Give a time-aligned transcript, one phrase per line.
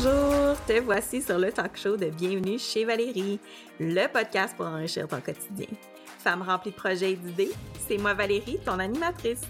[0.00, 3.40] Bonjour, te voici sur le talk show de Bienvenue chez Valérie,
[3.80, 5.66] le podcast pour enrichir ton quotidien.
[6.20, 7.50] Femme remplie de projets et d'idées,
[7.88, 9.40] c'est moi Valérie, ton animatrice.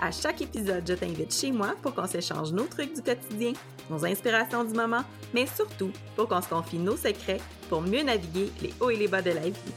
[0.00, 3.52] À chaque épisode, je t'invite chez moi pour qu'on s'échange nos trucs du quotidien,
[3.88, 8.50] nos inspirations du moment, mais surtout pour qu'on se confie nos secrets pour mieux naviguer
[8.60, 9.74] les hauts et les bas de la vie.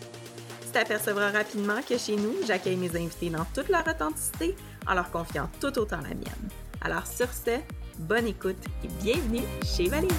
[0.63, 4.55] Tu t'apercevras rapidement que chez nous, j'accueille mes invités dans toute leur authenticité
[4.87, 6.49] en leur confiant tout autant la mienne.
[6.83, 7.59] Alors sur ce,
[8.01, 10.11] bonne écoute et bienvenue chez Valérie.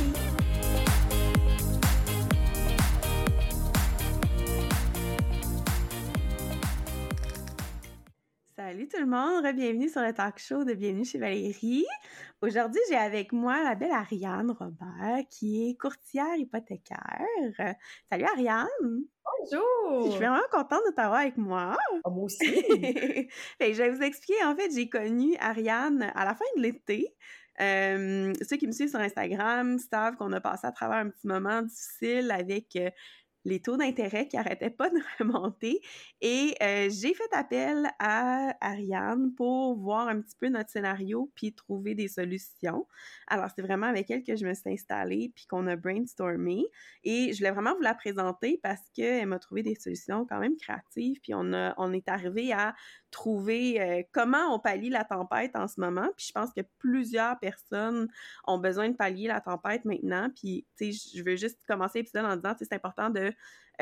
[8.57, 11.85] Salut tout le monde, bienvenue sur le talk show de Bienvenue chez Valérie.
[12.41, 17.77] Aujourd'hui, j'ai avec moi la belle Ariane Robert, qui est courtière hypothécaire.
[18.09, 18.67] Salut Ariane!
[18.81, 20.07] Bonjour!
[20.07, 21.77] Je suis vraiment contente de t'avoir avec moi.
[22.05, 22.39] Ah, moi aussi!
[23.61, 27.15] je vais vous expliquer, en fait, j'ai connu Ariane à la fin de l'été.
[27.61, 31.27] Euh, ceux qui me suivent sur Instagram savent qu'on a passé à travers un petit
[31.27, 32.91] moment difficile avec euh,
[33.45, 35.81] les taux d'intérêt qui arrêtaient pas de remonter.
[36.21, 41.53] Et euh, j'ai fait appel à Ariane pour voir un petit peu notre scénario puis
[41.53, 42.87] trouver des solutions.
[43.27, 46.65] Alors, c'est vraiment avec elle que je me suis installée puis qu'on a brainstormé.
[47.05, 50.57] Et je voulais vraiment vous la présenter parce qu'elle m'a trouvé des solutions quand même
[50.57, 51.21] créatives.
[51.23, 52.75] Puis on, a, on est arrivé à
[53.13, 56.09] trouver euh, comment on pallie la tempête en ce moment.
[56.17, 58.09] Puis je pense que plusieurs personnes
[58.47, 60.29] ont besoin de pallier la tempête maintenant.
[60.35, 63.33] Puis, tu sais, je veux juste commencer l'épisode en disant, c'est important de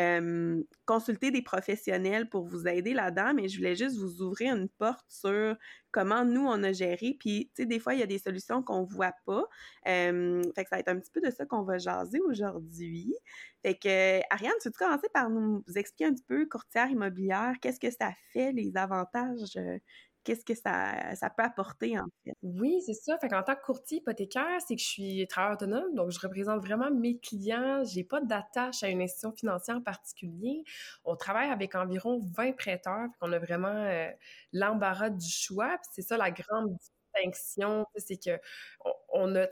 [0.00, 4.68] euh, consulter des professionnels pour vous aider là-dedans, mais je voulais juste vous ouvrir une
[4.68, 5.56] porte sur
[5.90, 7.16] comment nous, on a géré.
[7.18, 9.44] Puis, tu sais, des fois, il y a des solutions qu'on voit pas.
[9.88, 13.14] Euh, fait que ça va être un petit peu de ça qu'on va jaser aujourd'hui.
[13.62, 17.80] Fait que, Ariane, tu veux commencer par nous expliquer un petit peu, courtière immobilière, qu'est-ce
[17.80, 19.78] que ça fait, les avantages euh,
[20.24, 22.32] qu'est-ce que ça, ça peut apporter en fait?
[22.42, 23.18] Oui, c'est ça.
[23.18, 26.60] Fait en tant que courtier hypothécaire, c'est que je suis travailleur autonome, donc je représente
[26.60, 27.82] vraiment mes clients.
[27.84, 30.64] J'ai pas d'attache à une institution financière en particulier.
[31.04, 33.06] On travaille avec environ 20 prêteurs.
[33.12, 34.08] Fait qu'on a vraiment euh,
[34.52, 35.76] l'embarras du choix.
[35.92, 38.38] c'est ça la grande distinction, c'est que
[39.12, 39.46] on, a,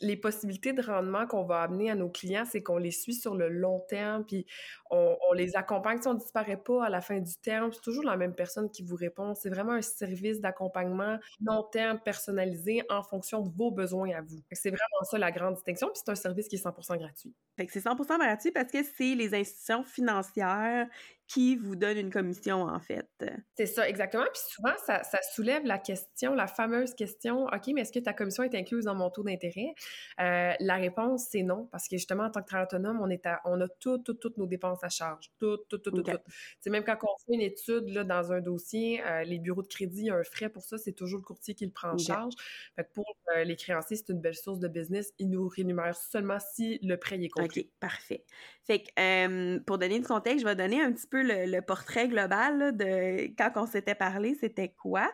[0.00, 3.34] les possibilités de rendement qu'on va amener à nos clients, c'est qu'on les suit sur
[3.34, 4.46] le long terme, puis
[4.90, 6.00] on, les accompagne.
[6.00, 8.82] Si on disparaît pas à la fin du terme, c'est toujours la même personne qui
[8.82, 9.34] vous répond.
[9.34, 14.40] C'est vraiment un service d'accompagnement long terme personnalisé en fonction de vos besoins à vous.
[14.52, 17.34] C'est vraiment ça la grande distinction, puis c'est un service qui est 100% gratuit.
[17.56, 20.88] C'est 100% gratuit parce que c'est les institutions financières
[21.30, 23.06] qui vous donne une commission, en fait.
[23.54, 24.24] C'est ça, exactement.
[24.32, 25.00] Puis souvent, ça,
[25.32, 28.96] soulève la question, la fameuse question, OK, mais est-ce que ta commission est incluse dans
[28.96, 29.72] mon taux d'intérêt?
[30.18, 33.22] Euh, la réponse, c'est non, parce que justement, en tant que travailleur autonome, on, est
[33.44, 35.30] on a toutes, toutes, toutes nos dépenses à charge.
[35.38, 36.20] Toutes, toutes, toutes, toutes.
[36.60, 39.68] C'est même quand on fait une étude là, dans un dossier, euh, les bureaux de
[39.68, 41.90] crédit, il y a un frais pour ça, c'est toujours le courtier qui le prend
[41.90, 42.34] en charge.
[42.74, 45.12] Fait que pour euh, les créanciers, c'est une belle source de business.
[45.20, 47.60] Ils nous rémunèrent seulement si le prêt est compris.
[47.60, 48.24] OK, parfait.
[48.64, 52.76] Fait que, pour donner du contexte, je vais donner un petit peu le, portrait global
[52.76, 55.10] de quand on s'était parlé, c'était quoi.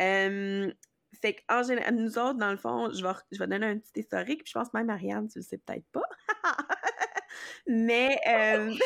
[0.00, 0.72] Euh,
[1.20, 4.00] fait qu'en général, nous autres, dans le fond, je vais, je vais donner un petit
[4.00, 6.02] historique, puis je pense même Marianne, tu le sais peut-être pas.
[7.66, 8.18] Mais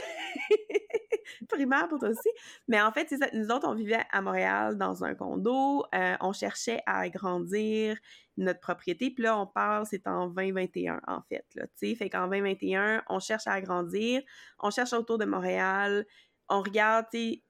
[1.49, 2.29] primaire pour toi aussi.
[2.69, 5.85] Mais en fait, ça, nous autres, on vivait à Montréal dans un condo.
[5.95, 7.97] Euh, on cherchait à agrandir
[8.37, 9.11] notre propriété.
[9.11, 11.45] Puis là, on parle, c'est en 2021, en fait.
[11.55, 14.23] Là, fait qu'en 2021, on cherche à agrandir.
[14.61, 16.07] On cherche autour de Montréal
[16.49, 17.07] on regarde,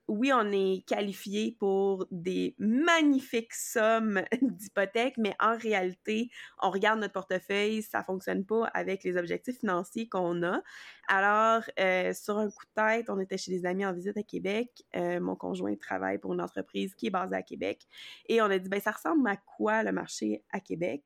[0.07, 6.31] oui, on est qualifié pour des magnifiques sommes d'hypothèques, mais en réalité,
[6.63, 10.63] on regarde notre portefeuille, ça fonctionne pas avec les objectifs financiers qu'on a.
[11.09, 14.23] Alors, euh, sur un coup de tête, on était chez des amis en visite à
[14.23, 14.71] Québec.
[14.95, 17.83] Euh, mon conjoint travaille pour une entreprise qui est basée à Québec.
[18.29, 21.03] Et on a dit, ben, ça ressemble à quoi le marché à Québec?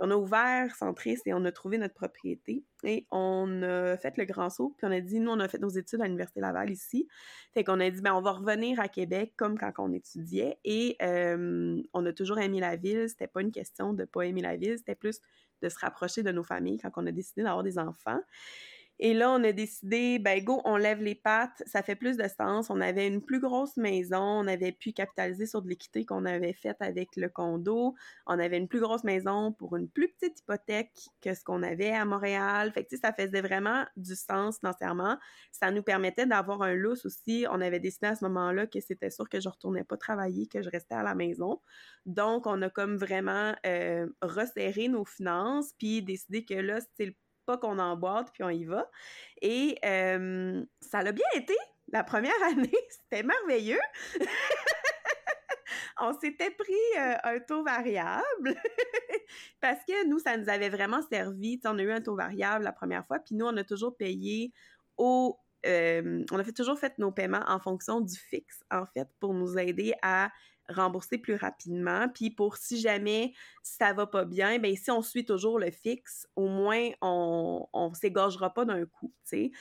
[0.00, 2.64] On a ouvert Centris et on a trouvé notre propriété.
[2.82, 5.58] Et on a fait le grand saut, puis on a dit, nous, on a fait
[5.58, 7.06] nos études à l'Université Laval ici.
[7.52, 10.58] Fait qu'on a dit, ben, on va revenir à Québec comme quand on étudiait.
[10.64, 13.08] Et euh, on a toujours aimé la ville.
[13.08, 15.20] C'était pas une question de pas aimer la ville, c'était plus
[15.62, 18.20] de se rapprocher de nos familles quand on a décidé d'avoir des enfants.
[19.02, 22.28] Et là, on a décidé, ben go, on lève les pattes, ça fait plus de
[22.28, 22.68] sens.
[22.68, 26.52] On avait une plus grosse maison, on avait pu capitaliser sur de l'équité qu'on avait
[26.52, 27.94] faite avec le condo.
[28.26, 30.92] On avait une plus grosse maison pour une plus petite hypothèque
[31.22, 32.72] que ce qu'on avait à Montréal.
[32.72, 35.16] Fait que, ça faisait vraiment du sens financièrement.
[35.50, 37.46] Ça nous permettait d'avoir un lousse aussi.
[37.50, 40.60] On avait décidé à ce moment-là que c'était sûr que je retournais pas travailler, que
[40.60, 41.62] je restais à la maison.
[42.04, 47.14] Donc, on a comme vraiment euh, resserré nos finances, puis décidé que là, c'était le
[47.56, 48.90] qu'on emboîte, puis on y va.
[49.42, 51.54] Et euh, ça l'a bien été.
[51.92, 53.80] La première année, c'était merveilleux.
[56.00, 58.54] on s'était pris euh, un taux variable
[59.60, 61.60] parce que nous, ça nous avait vraiment servi.
[61.64, 64.52] on a eu un taux variable la première fois, puis nous, on a toujours payé
[64.96, 65.38] au...
[65.66, 69.58] Euh, on a toujours fait nos paiements en fonction du fixe, en fait, pour nous
[69.58, 70.30] aider à
[70.70, 72.08] rembourser plus rapidement.
[72.08, 73.32] Puis pour si jamais
[73.62, 77.94] ça va pas bien, ben si on suit toujours le fixe, au moins on, on
[77.94, 79.52] s'égorgera pas d'un coup, tu.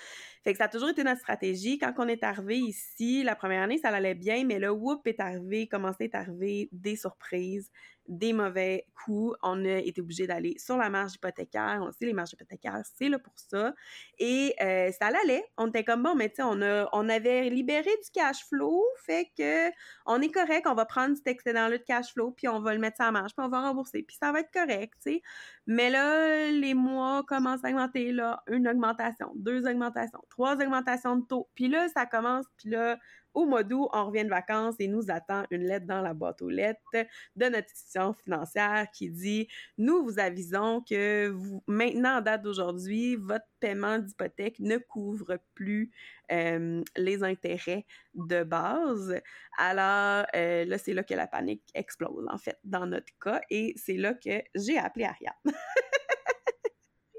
[0.43, 1.77] Fait que ça a toujours été notre stratégie.
[1.77, 5.19] Quand on est arrivé ici, la première année, ça allait bien, mais le whoop est
[5.19, 7.71] arrivé, commençait à arriver des surprises,
[8.09, 9.37] des mauvais coups.
[9.41, 11.79] On a été obligé d'aller sur la marge hypothécaire.
[11.81, 13.73] On sait, les marges hypothécaires, c'est là pour ça.
[14.17, 15.45] Et euh, ça allait.
[15.57, 16.59] On était comme, bon, mais tu sais, on,
[16.91, 19.69] on avait libéré du cash flow, fait que
[20.05, 22.79] on est correct, on va prendre cet excédent-là de cash flow, puis on va le
[22.79, 25.21] mettre sur la marge, puis on va rembourser, puis ça va être correct, tu sais.
[25.67, 31.25] Mais là, les mois commencent à augmenter, là, une augmentation, deux augmentations, trois augmentations de
[31.25, 31.47] taux.
[31.53, 32.97] Puis là, ça commence, puis là,
[33.39, 36.41] au mois d'août, on revient de vacances et nous attend une lettre dans la boîte
[36.41, 39.47] aux lettres de notre institution financière qui dit
[39.77, 45.91] Nous vous avisons que vous, maintenant, en date d'aujourd'hui, votre paiement d'hypothèque ne couvre plus
[46.31, 49.21] euh, les intérêts de base.
[49.57, 53.41] Alors euh, là, c'est là que la panique explose, en fait, dans notre cas.
[53.49, 55.33] Et c'est là que j'ai appelé Ariane.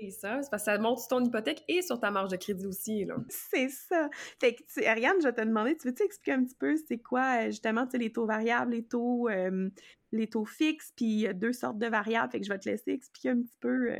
[0.02, 2.36] Et ça, c'est parce que ça monte sur ton hypothèque et sur ta marge de
[2.36, 3.06] crédit aussi.
[3.28, 4.08] C'est ça.
[4.40, 7.42] Fait que, Ariane, je vais te demander, tu veux-tu expliquer un petit peu c'est quoi,
[7.42, 9.28] euh, justement, les taux variables, les taux,
[10.12, 13.30] les taux fixes, puis deux sortes de variables, fait que je vais te laisser expliquer
[13.30, 13.94] un petit peu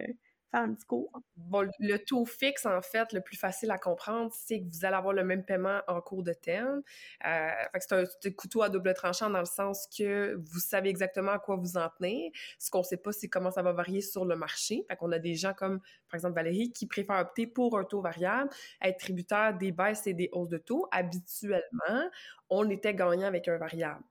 [0.51, 1.11] faire un petit cours.
[1.37, 4.97] Bon, le taux fixe, en fait, le plus facile à comprendre, c'est que vous allez
[4.97, 6.83] avoir le même paiement en cours de terme.
[7.27, 7.49] Euh,
[7.79, 11.57] c'est un, couteau à double tranchant dans le sens que vous savez exactement à quoi
[11.57, 12.31] vous en tenir.
[12.59, 14.85] Ce qu'on ne sait pas, c'est comment ça va varier sur le marché.
[14.89, 18.01] Fait qu'on a des gens comme, par exemple, Valérie, qui préfèrent opter pour un taux
[18.01, 18.51] variable,
[18.83, 20.89] être tributaire des baisses et des hausses de taux.
[20.91, 22.11] Habituellement,
[22.49, 24.03] on était gagnant avec un variable.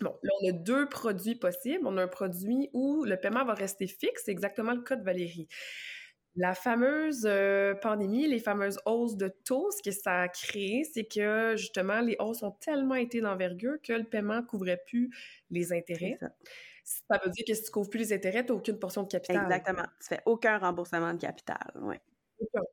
[0.00, 1.86] Bon, là, on a deux produits possibles.
[1.86, 4.22] On a un produit où le paiement va rester fixe.
[4.24, 5.48] C'est exactement le cas de Valérie.
[6.36, 11.04] La fameuse euh, pandémie, les fameuses hausses de taux, ce que ça a créé, c'est
[11.04, 15.10] que justement, les hausses ont tellement été d'envergure que le paiement ne couvrait plus
[15.50, 16.16] les intérêts.
[16.20, 16.28] Ça.
[16.84, 17.20] ça.
[17.24, 19.08] veut dire que si tu ne couvres plus les intérêts, tu n'as aucune portion de
[19.08, 19.42] capital.
[19.42, 19.86] Exactement.
[20.00, 21.72] Tu fais aucun remboursement de capital.
[21.80, 21.96] Oui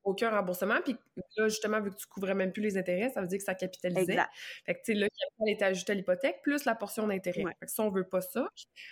[0.04, 0.82] aucun, remboursement.
[0.84, 0.96] Puis
[1.38, 3.56] là, justement, vu que tu couvrais même plus les intérêts, ça veut dire que ça
[3.56, 4.14] capitalisait.
[4.14, 4.30] Exact.
[4.66, 7.44] Fait que, tu sais, le capital était ajouté à l'hypothèque plus la portion d'intérêt.
[7.44, 8.48] Fait que si on veut pas ça,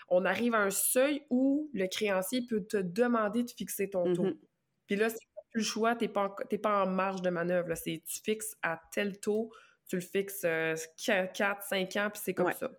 [0.10, 4.26] on arrive à un seuil où le créancier peut te demander de fixer ton taux.
[4.26, 4.40] Mm-hmm.
[4.88, 5.18] Puis là, c'est
[5.52, 7.76] plus le choix, t'es pas, pas en marge de manœuvre.
[7.76, 9.52] C'est tu fixes à tel taux,
[9.88, 12.72] tu le fixes 4, 5 ans, puis c'est comme ça.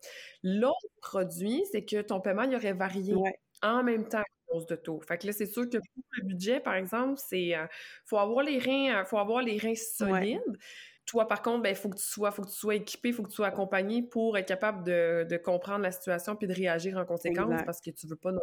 [0.42, 3.14] L'autre produit, c'est que ton paiement, il aurait varié
[3.62, 4.22] en même temps
[4.68, 5.00] de taux.
[5.00, 7.66] Fait que là, c'est sûr que pour le budget, par exemple, c'est euh,
[8.04, 10.40] faut avoir les reins, euh, faut avoir les reins solides.
[11.06, 13.14] Toi, par contre, il ben, faut que tu sois, faut que tu sois équipé, il
[13.14, 16.96] faut que tu sois accompagné pour être capable de, comprendre la situation puis de réagir
[16.96, 18.40] en conséquence parce que tu veux pas non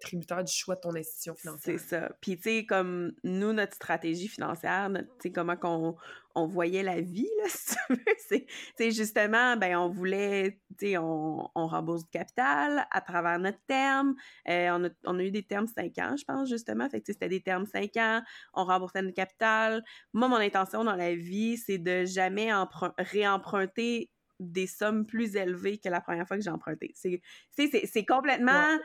[0.00, 1.78] tributaire du choix de ton institution financière.
[1.78, 2.10] C'est ça.
[2.20, 5.96] Puis, tu sais, comme nous, notre stratégie financière, tu sais, comment qu'on
[6.34, 8.44] on voyait la vie, là, si tu veux,
[8.76, 13.60] c'est justement, ben on voulait, tu sais, on, on, rembourse du capital à travers notre
[13.66, 14.14] terme.
[14.48, 16.88] Euh, on, a, on, a, eu des termes 5 ans, je pense, justement.
[16.88, 18.22] Fait que c'était des termes 5 ans,
[18.54, 19.84] on remboursait notre capital.
[20.12, 22.50] Moi, mon intention dans la vie, c'est de jamais
[22.98, 24.10] réemprunter
[24.40, 26.92] des sommes plus élevées que la première fois que j'ai emprunté.
[26.96, 28.78] C'est complètement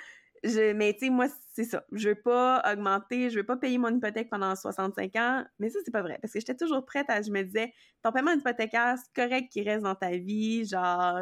[0.75, 1.85] mais tu sais, moi, c'est ça.
[1.91, 5.45] Je veux pas augmenter, je veux pas payer mon hypothèque pendant 65 ans.
[5.59, 6.17] Mais ça, c'est pas vrai.
[6.21, 7.73] Parce que j'étais toujours prête à, je me disais,
[8.03, 10.65] ton paiement hypothécaire, c'est correct qu'il reste dans ta vie.
[10.65, 11.21] Genre,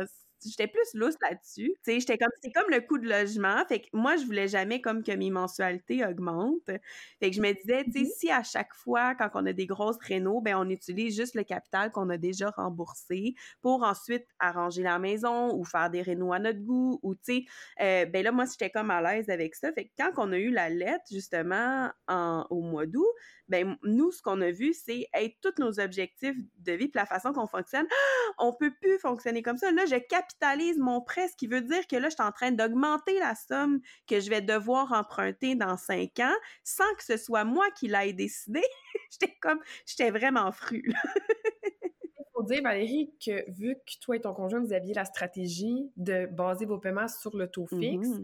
[0.50, 1.74] j'étais plus lousse là-dessus.
[1.84, 3.64] Tu sais, j'étais comme, c'est comme le coût de logement.
[3.68, 6.72] Fait que moi, je voulais jamais comme que mes mensualités augmentent.
[7.20, 8.18] Fait que je me disais, tu sais, mm-hmm.
[8.18, 11.44] si à chaque fois, quand on a des grosses rénaux, ben, on utilise juste le
[11.44, 16.40] capital qu'on a déjà remboursé pour ensuite arranger la maison ou faire des rénaux à
[16.40, 17.46] notre goût ou, tu sais,
[17.82, 19.72] euh, ben là, moi, j'étais comme à l'aise avec ça.
[19.74, 23.06] Fait que quand on a eu la lettre, justement, en, au mois d'août,
[23.48, 27.06] ben nous, ce qu'on a vu, c'est être tous nos objectifs de vie, puis la
[27.06, 27.86] façon qu'on fonctionne,
[28.40, 29.72] on peut plus fonctionner comme ça.
[29.72, 32.52] Là, je capitalise mon prêt, ce qui veut dire que là, je suis en train
[32.52, 37.44] d'augmenter la somme que je vais devoir emprunter dans cinq ans, sans que ce soit
[37.44, 38.62] moi qui l'aille décidé.
[39.12, 40.84] j'étais comme, j'étais vraiment fru.
[40.84, 45.92] Il faut dire, Valérie, que vu que toi et ton conjoint, vous aviez la stratégie
[45.96, 48.24] de baser vos paiements sur le taux fixe, mmh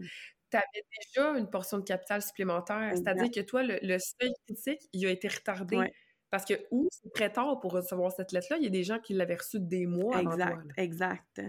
[0.52, 2.92] tu avais déjà une portion de capital supplémentaire.
[2.94, 5.78] C'est-à-dire que toi, le, seuil critique, il a été retardé.
[6.30, 8.98] Parce que où c'est très tard pour recevoir cette lettre-là, il y a des gens
[8.98, 11.42] qui l'avaient reçue des mois avant Exact, exact.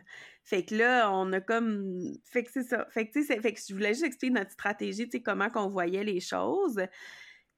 [0.43, 2.01] Fait que là, on a comme...
[2.25, 2.85] Fait que c'est ça.
[2.89, 5.49] Fait que, tu sais, fait que je voulais juste expliquer notre stratégie, tu sais, comment
[5.49, 6.85] qu'on voyait les choses.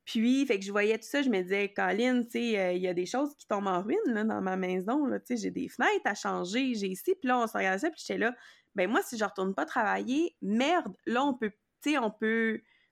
[0.05, 2.83] Puis, fait que je voyais tout ça, je me disais, Colin, tu sais, euh, il
[2.83, 5.09] y a des choses qui tombent en ruine là, dans ma maison.
[5.13, 7.15] Tu sais, j'ai des fenêtres à changer, j'ai ici.
[7.19, 8.35] Puis là, on se regardait ça, puis j'étais là,
[8.75, 11.51] ben moi, si je retourne pas travailler, merde, là, on peut,
[11.81, 12.11] tu sais, on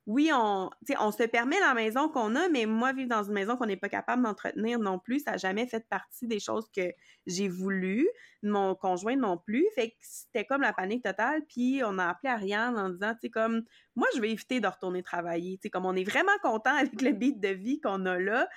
[0.05, 0.69] oui, on,
[1.11, 3.87] se permet la maison qu'on a, mais moi, vivre dans une maison qu'on n'est pas
[3.87, 6.91] capable d'entretenir non plus, ça n'a jamais fait partie des choses que
[7.25, 8.05] j'ai voulu.
[8.41, 9.65] Mon conjoint non plus.
[9.75, 11.43] Fait c'était comme la panique totale.
[11.47, 13.63] Puis on a appelé Ariane en disant, tu sais, comme,
[13.95, 15.57] moi, je vais éviter de retourner travailler.
[15.57, 18.49] Tu sais, comme on est vraiment content avec le beat de vie qu'on a là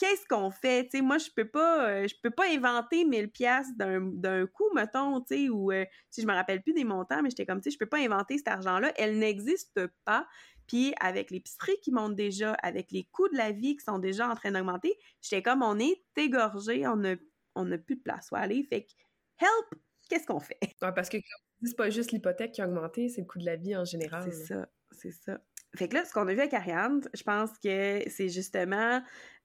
[0.00, 0.88] qu'est-ce qu'on fait?
[1.02, 5.36] Moi, je peux pas, euh, je peux pas inventer 1000 pièces d'un coup, mettons, tu
[5.36, 7.74] sais, ou euh, si je me rappelle plus des montants, mais j'étais comme, tu sais,
[7.74, 8.92] je peux pas inventer cet argent-là.
[8.96, 10.26] Elle n'existe pas.
[10.66, 14.26] Puis avec l'épicerie qui monte déjà, avec les coûts de la vie qui sont déjà
[14.26, 17.16] en train d'augmenter, j'étais comme on est égorgé, on n'a
[17.56, 18.62] on a plus de place où aller.
[18.62, 18.92] Fait que
[19.40, 20.58] help, qu'est-ce qu'on fait?
[20.80, 21.18] parce que
[21.62, 24.22] c'est pas juste l'hypothèque qui a augmenté, c'est le coût de la vie en général.
[24.32, 25.40] C'est ça, c'est ça.
[25.76, 29.00] Fait que là, ce qu'on a vu avec Ariane, je pense que c'est justement,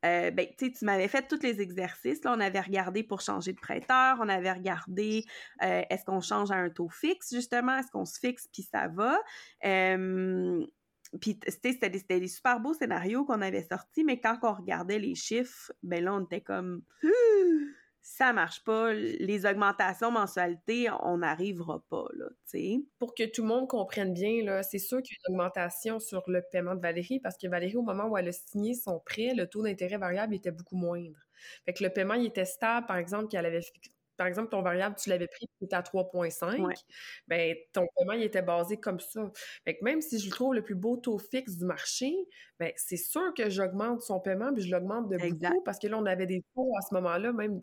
[0.05, 2.23] euh, ben, tu sais, tu m'avais fait tous les exercices.
[2.23, 5.23] Là, on avait regardé pour changer de prêteur, on avait regardé
[5.63, 8.87] euh, est-ce qu'on change à un taux fixe, justement, est-ce qu'on se fixe puis ça
[8.87, 9.19] va.
[11.21, 15.15] Puis c'était des, des, super beaux scénarios qu'on avait sortis, mais quand on regardait les
[15.15, 16.81] chiffres, ben là, on était comme
[18.07, 22.27] ça marche pas, les augmentations mensualité, on n'arrivera pas, là.
[22.99, 25.99] Pour que tout le monde comprenne bien, là, c'est sûr qu'il y a une augmentation
[25.99, 28.99] sur le paiement de Valérie, parce que Valérie, au moment où elle a signé son
[28.99, 31.17] prêt, le taux d'intérêt variable était beaucoup moindre.
[31.65, 33.61] Fait que le paiement, était stable, par exemple, qu'elle avait
[34.17, 36.73] par exemple, ton variable, tu l'avais pris, tu à 3,5,
[37.27, 39.31] ben, ton paiement, il était basé comme ça.
[39.63, 42.13] Fait que même si je le trouve le plus beau taux fixe du marché,
[42.59, 45.97] ben, c'est sûr que j'augmente son paiement, puis je l'augmente de beaucoup, parce que là,
[45.97, 47.61] on avait des taux à ce moment-là, même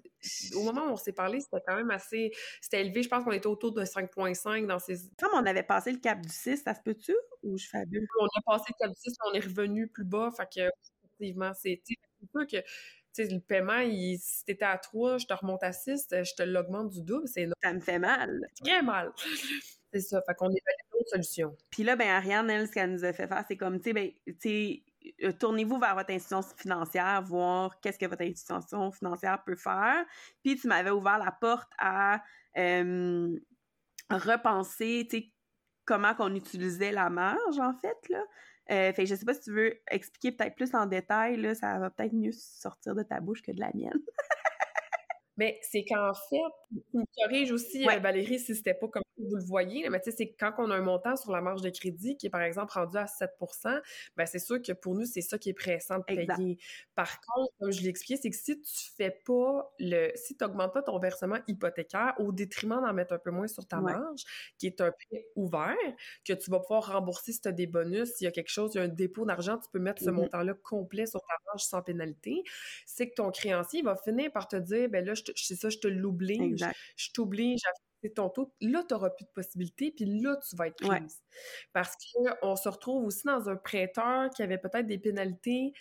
[0.55, 2.31] au moment où on s'est parlé, c'était quand même assez,
[2.61, 3.03] c'était élevé.
[3.03, 4.97] Je pense qu'on était autour de 5,5 dans ces...
[5.19, 7.15] Comme on avait passé le cap du 6, ça se peut-tu?
[7.43, 8.07] Ou je fabule?
[8.21, 10.71] On a passé le cap du 6, on est revenu plus bas, fait que,
[11.05, 12.57] effectivement, c'est sûr que
[13.13, 16.35] sais, le paiement, il, si t'étais à 3, je te remonte à 6, euh, je
[16.35, 17.29] te l'augmente du double.
[17.29, 18.41] C'est Ça me fait mal.
[18.65, 19.13] Très mal.
[19.93, 20.23] c'est ça.
[20.27, 21.57] Fait qu'on évalue d'autres solutions.
[21.71, 23.93] Puis là, ben Ariane, elle, ce qu'elle nous a fait faire, c'est comme, tu sais,
[23.93, 24.83] ben, tu sais,
[25.25, 30.05] euh, tournez-vous vers votre institution financière, voir qu'est-ce que votre institution financière peut faire.
[30.43, 32.23] Puis tu m'avais ouvert la porte à
[32.57, 33.29] euh,
[34.11, 35.33] repenser, tu sais,
[35.85, 38.25] comment qu'on utilisait la marge, en fait, là.
[38.71, 41.79] Euh, fait je sais pas si tu veux expliquer peut-être plus en détail, là, ça
[41.79, 44.01] va peut-être mieux sortir de ta bouche que de la mienne.
[45.37, 46.37] Mais c'est qu'en fait,
[46.91, 50.11] tu me corriges aussi, euh, Valérie, si c'était pas comme vous le voyez, mais tu
[50.11, 52.43] sais, c'est quand on a un montant sur la marge de crédit qui est par
[52.43, 53.81] exemple rendu à 7%
[54.17, 56.59] ben c'est sûr que pour nous, c'est ça qui est pressant de payer.
[56.95, 60.45] Par contre, comme je l'ai expliqué, c'est que si tu fais pas le, si tu
[60.45, 64.23] n'augmentes pas ton versement hypothécaire au détriment d'en mettre un peu moins sur ta marge,
[64.59, 65.77] qui est un prêt ouvert,
[66.25, 68.73] que tu vas pouvoir rembourser si tu as des bonus, s'il y a quelque chose,
[68.75, 70.13] il y a un dépôt d'argent, tu peux mettre ce mm-hmm.
[70.13, 72.43] montant-là complet sur ta marge sans pénalité,
[72.87, 75.89] c'est que ton créancier va finir par te dire, ben là, c'est ça, je te
[75.89, 76.65] l'oblige,
[76.97, 78.53] je t'oblige à faire ton taux.
[78.61, 81.23] Là, tu n'auras plus de possibilités, puis là, tu vas être prise.
[81.73, 85.73] Parce qu'on se retrouve aussi dans un prêteur qui avait peut-être des pénalités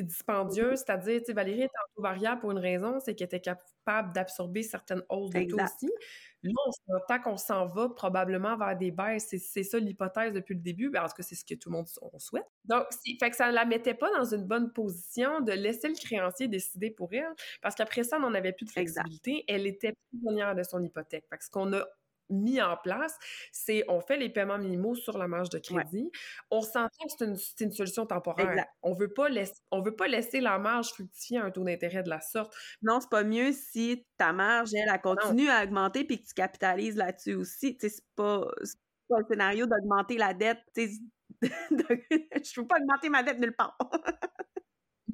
[0.00, 3.40] dispendieuses, c'est-à-dire, tu sais, Valérie est en taux variable pour une raison, c'est qu'elle était
[3.40, 5.90] capable d'absorber certaines hausses de taux aussi.
[6.42, 6.52] Là,
[6.88, 9.28] on tant qu'on s'en va probablement vers des baisses.
[9.38, 10.90] C'est ça l'hypothèse depuis le début.
[10.90, 11.86] Ben, en tout cas, c'est ce que tout le monde
[12.18, 12.46] souhaite.
[12.64, 12.86] Donc,
[13.20, 16.48] fait que ça ne la mettait pas dans une bonne position de laisser le créancier
[16.48, 19.44] décider pour elle, parce qu'après ça, on n'en avait plus de flexibilité.
[19.48, 21.24] Elle était prisonnière de son hypothèque.
[21.30, 21.86] Fait que ce qu'on a
[22.32, 23.16] mis en place,
[23.52, 26.10] c'est on fait les paiements minimaux sur la marge de crédit.
[26.50, 28.66] On s'entend que c'est une, une, solution temporaire.
[28.82, 32.10] On veut pas laisser, on veut pas laisser la marge fructifier un taux d'intérêt de
[32.10, 32.54] la sorte.
[32.82, 36.34] Non, c'est pas mieux si ta marge, elle, elle continue à augmenter puis que tu
[36.34, 37.76] capitalises là-dessus aussi.
[37.76, 38.46] Tu sais, c'est pas,
[39.08, 40.60] pas un scénario d'augmenter la dette.
[40.74, 41.00] Tu sais,
[41.42, 43.76] je veux pas augmenter ma dette nulle part.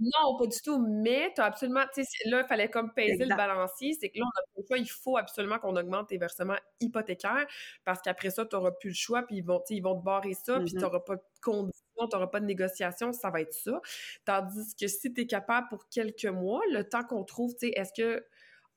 [0.00, 0.78] Non, pas du tout.
[0.78, 3.96] Mais tu as absolument, tu sais, là, il fallait comme peser le balancier.
[3.98, 4.78] C'est que là, on a le choix.
[4.78, 7.46] Il faut absolument qu'on augmente tes versements hypothécaires
[7.84, 9.22] parce qu'après ça, tu n'auras plus le choix.
[9.22, 10.60] Puis ils vont, ils vont te barrer ça.
[10.60, 11.04] Puis tu n'auras mm-hmm.
[11.04, 13.12] pas de conditions, tu n'auras pas de négociation.
[13.12, 13.80] Ça va être ça.
[14.24, 17.72] Tandis que si tu es capable pour quelques mois, le temps qu'on trouve, tu sais,
[17.74, 18.24] est-ce que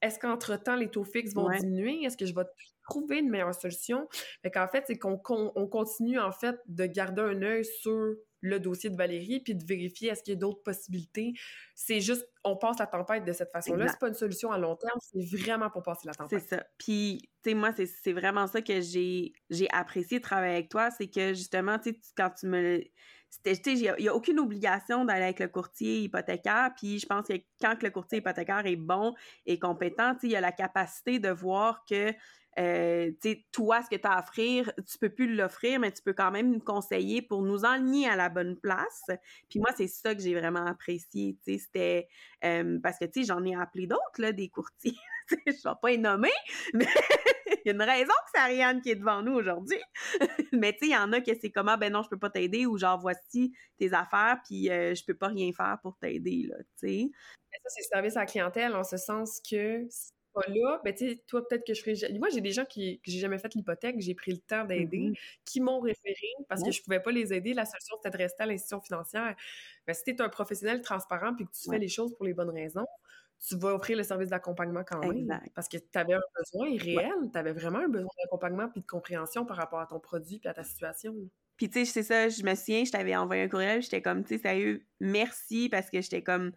[0.02, 2.04] est-ce qu'entre-temps, les taux fixes vont diminuer?
[2.04, 2.46] Est-ce que je vais
[2.90, 4.08] trouver une meilleure solution?
[4.42, 8.60] Fait qu'en fait, c'est qu'on on continue, en fait, de garder un œil sur le
[8.60, 11.34] dossier de Valérie, puis de vérifier est-ce qu'il y a d'autres possibilités.
[11.76, 13.88] C'est juste, on passe la tempête de cette façon-là.
[13.88, 16.42] C'est pas une solution à long terme, c'est vraiment pour passer la tempête.
[16.42, 16.66] C'est ça.
[16.78, 19.34] Puis, tu sais, moi, c'est vraiment ça que j'ai
[19.72, 22.84] apprécié de travailler avec toi, c'est que justement, tu sais, quand tu me
[23.46, 26.72] il n'y a, aucune obligation d'aller avec le courtier hypothécaire.
[26.76, 29.14] Puis je pense que quand le courtier hypothécaire est bon
[29.46, 32.14] et compétent, il y a la capacité de voir que
[32.60, 35.92] euh, tu sais, toi, ce que tu as à offrir, tu peux plus l'offrir, mais
[35.92, 39.06] tu peux quand même nous conseiller pour nous enligner à la bonne place.
[39.50, 42.08] Puis moi, c'est ça que j'ai vraiment apprécié, tu sais, c'était...
[42.44, 44.98] Euh, parce que, tu sais, j'en ai appelé d'autres, des courtiers.
[45.30, 46.30] je ne vais pas les nommer,
[46.74, 49.80] mais il y a une raison que c'est Ariane qui est devant nous aujourd'hui.
[50.54, 52.30] mais tu sais, il y en a que c'est comment, ben non, je peux pas
[52.30, 56.48] t'aider, ou genre, voici tes affaires, puis euh, je peux pas rien faire pour t'aider,
[56.50, 57.10] là, tu sais.
[57.52, 59.86] Ça, c'est service à la clientèle, en ce sens que
[60.34, 62.18] pas là, ben tu sais, toi, peut-être que je ferais...
[62.18, 65.10] Moi, j'ai des gens qui, que j'ai jamais fait l'hypothèque, j'ai pris le temps d'aider,
[65.10, 65.14] mmh
[65.46, 67.54] qui m'ont référé parce que je pouvais pas les aider.
[67.54, 69.36] La solution, c'était de rester à l'institution financière.
[69.86, 72.26] Mais ben, si tu es un professionnel transparent puis que tu fais les choses pour
[72.26, 72.86] les bonnes raisons,
[73.48, 75.28] tu vas offrir le service d'accompagnement quand même.
[75.56, 78.86] Parce que tu avais un besoin réel, tu avais vraiment un besoin d'accompagnement puis de
[78.86, 81.16] compréhension par rapport à ton produit puis à ta situation.
[81.58, 84.24] Puis tu sais, c'est ça, je me souviens, je t'avais envoyé un courriel, j'étais comme,
[84.24, 86.52] tu sais, sérieux, merci parce que j'étais comme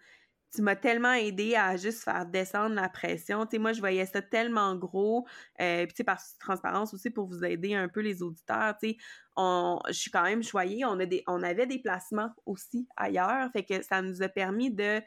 [0.55, 3.45] tu m'as tellement aidé à juste faire descendre la pression.
[3.45, 5.27] Tu sais, moi, je voyais ça tellement gros.
[5.61, 8.77] Euh, puis, tu sais, par transparence aussi pour vous aider un peu les auditeurs.
[8.81, 8.97] Tu sais,
[9.37, 10.85] je suis quand même choyée.
[10.85, 13.51] On, a des, on avait des placements aussi ailleurs.
[13.53, 15.03] Fait que ça nous a permis de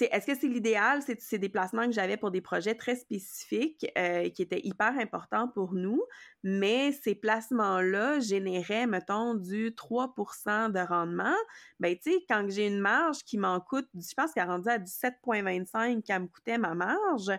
[0.00, 1.00] est-ce que c'est l'idéal?
[1.02, 5.48] C'est ces déplacements que j'avais pour des projets très spécifiques euh, qui étaient hyper importants
[5.48, 6.02] pour nous,
[6.42, 11.34] mais ces placements-là généraient, mettons, du 3% de rendement.
[11.80, 14.68] Ben, tu sais, quand j'ai une marge qui m'en coûte, je pense qu'elle a rendu
[14.68, 17.30] à 17,25 qu'elle me coûtait ma marge,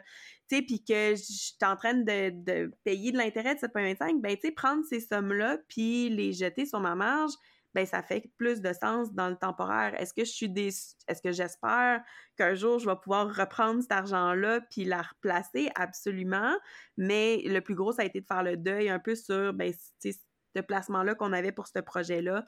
[0.50, 4.22] tu sais, puis que je suis en train de, de payer de l'intérêt de 7,25,
[4.22, 7.34] ben, tu sais, prendre ces sommes-là puis les jeter sur ma marge,
[7.74, 9.94] ben ça fait plus de sens dans le temporaire.
[10.00, 10.70] Est-ce que je suis des
[11.08, 12.02] est-ce que j'espère
[12.38, 15.70] qu'un jour je vais pouvoir reprendre cet argent-là puis la replacer?
[15.76, 16.56] Absolument,
[16.98, 19.74] mais le plus gros ça a été de faire le deuil un peu sur ben
[20.56, 22.46] ce placement-là qu'on avait pour ce projet-là.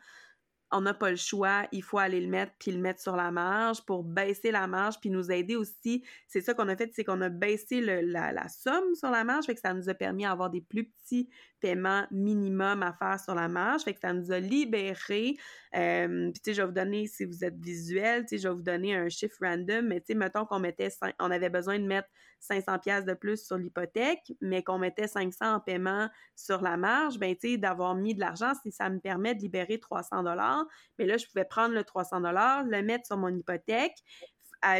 [0.71, 3.31] On n'a pas le choix, il faut aller le mettre puis le mettre sur la
[3.31, 6.03] marge pour baisser la marge puis nous aider aussi.
[6.27, 9.55] C'est ça qu'on a fait, c'est qu'on a baissé la, somme sur la marge, fait
[9.55, 11.27] que ça nous a permis d'avoir des plus petits
[11.59, 15.37] paiements minimum à faire sur la marge, fait que ça nous a libéré.
[15.75, 18.47] Euh, puis tu sais, je vais vous donner, si vous êtes visuel, tu sais, je
[18.47, 20.89] vais vous donner un chiffre random, mais tu sais, mettons qu'on mettait,
[21.19, 22.07] on avait besoin de mettre
[22.39, 27.19] 500 pièces de plus sur l'hypothèque, mais qu'on mettait 500 en paiement sur la marge,
[27.19, 30.65] ben tu sais, d'avoir mis de l'argent, si ça me permet de libérer 300 dollars,
[30.97, 33.95] mais là, je pouvais prendre le 300 dollars, le mettre sur mon hypothèque,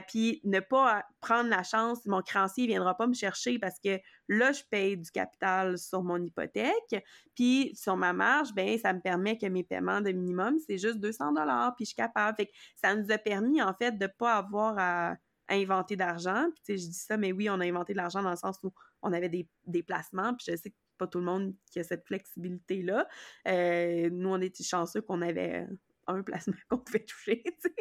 [0.07, 3.99] puis ne pas prendre la chance, mon créancier ne viendra pas me chercher parce que
[4.27, 7.03] là, je paye du capital sur mon hypothèque,
[7.35, 10.99] puis sur ma marge, ben ça me permet que mes paiements de minimum, c'est juste
[10.99, 12.35] 200 dollars, puis je suis capable.
[12.37, 15.15] Fait que ça nous a permis, en fait, de ne pas avoir à
[15.49, 16.47] inventer d'argent.
[16.53, 18.35] Puis, tu sais, je dis ça, mais oui, on a inventé de l'argent dans le
[18.35, 20.33] sens où on avait des, des placements.
[20.35, 23.07] Puis, je sais que pas tout le monde qui a cette flexibilité-là.
[23.47, 25.65] Euh, nous, on était chanceux qu'on avait
[26.13, 27.75] un placement qu'on pouvait toucher, tu sais.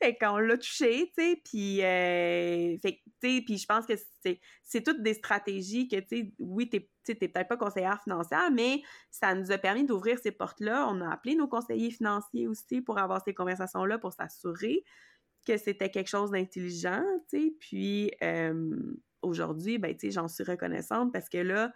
[0.00, 1.42] Et qu'on l'a touché, tu sais.
[1.44, 6.32] Puis, euh, fait, puis je pense que c'est, c'est toutes des stratégies que, tu sais,
[6.38, 10.86] oui, t'es, t'es peut-être pas conseillère financière, mais ça nous a permis d'ouvrir ces portes-là.
[10.88, 14.84] On a appelé nos conseillers financiers aussi pour avoir ces conversations-là, pour s'assurer
[15.46, 17.54] que c'était quelque chose d'intelligent, tu sais.
[17.60, 18.10] Puis
[19.22, 21.72] aujourd'hui, ben, tu sais, j'en suis reconnaissante parce que là,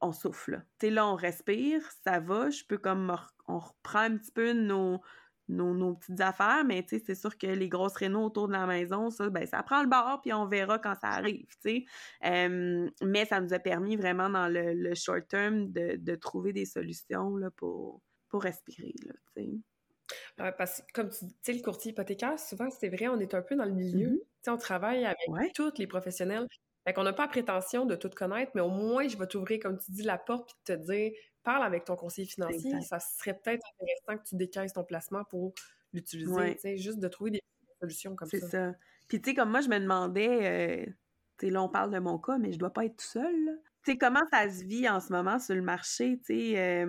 [0.00, 0.62] on souffle.
[0.78, 3.14] Tu sais, là, on respire, ça va, je peux comme,
[3.48, 5.00] on reprend un petit peu nos,
[5.48, 8.66] nos, petites affaires, mais tu sais, c'est sûr que les grosses rénaux autour de la
[8.66, 11.86] maison, ça, ben, ça prend le bord, puis on verra quand ça arrive, tu
[12.22, 12.90] sais.
[13.02, 17.36] mais ça nous a permis vraiment dans le, short term de, de, trouver des solutions,
[17.36, 19.50] là, pour, pour respirer, là, tu sais
[20.36, 23.56] parce que, comme tu sais, le courtier hypothécaire, souvent, c'est vrai, on est un peu
[23.56, 24.10] dans le milieu.
[24.46, 24.52] Mm-hmm.
[24.52, 26.46] On travaille avec tous les professionnels.
[26.86, 29.58] Fait qu'on n'a pas la prétention de tout connaître, mais au moins, je vais t'ouvrir,
[29.60, 32.80] comme tu dis, la porte puis te dire, parle avec ton conseiller financier.
[32.82, 35.52] Ça serait peut-être intéressant que tu décaisses ton placement pour
[35.92, 36.54] l'utiliser.
[36.54, 37.42] Tu sais, juste de trouver des
[37.80, 38.38] solutions comme ça.
[38.38, 38.72] C'est ça.
[39.08, 40.86] Puis, tu sais, comme moi, je me demandais, euh,
[41.38, 43.60] tu sais, là, on parle de mon cas, mais je dois pas être tout seul.
[43.84, 46.18] Tu sais, comment ça se vit en ce moment sur le marché?
[46.24, 46.86] Tu sais,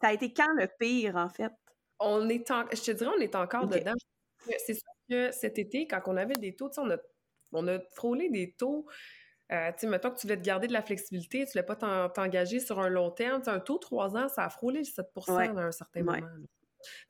[0.00, 1.52] ça a été quand le pire, en fait?
[1.98, 3.94] on est en, je te dirais, on est encore dedans.
[4.64, 6.96] C'est sûr que cet été, quand on avait des taux, on a,
[7.52, 8.86] on a frôlé des taux.
[9.52, 11.76] Euh, tu sais, mettons que tu voulais te garder de la flexibilité, tu ne voulais
[11.76, 13.42] pas t'engager sur un long terme.
[13.46, 16.26] un taux de 3 ans, ça a frôlé 7% à un certain moment.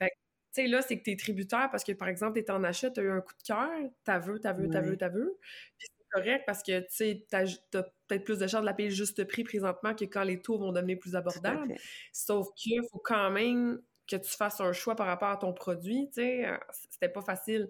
[0.00, 0.06] tu
[0.52, 2.90] sais, là, c'est que tu es tributaire parce que, par exemple, tu es en achat,
[2.90, 3.70] tu as eu un coup de cœur,
[4.04, 5.38] tu veux, tu veux, tu veux, tu veux.
[5.78, 8.74] Puis c'est correct parce que, tu sais, tu as, peut-être plus de chances de la
[8.74, 11.74] payer juste prix présentement que quand les taux vont devenir plus abordables.
[12.12, 16.08] Sauf qu'il faut quand même que tu fasses un choix par rapport à ton produit,
[16.08, 16.56] tu sais, euh,
[16.90, 17.68] c'était pas facile.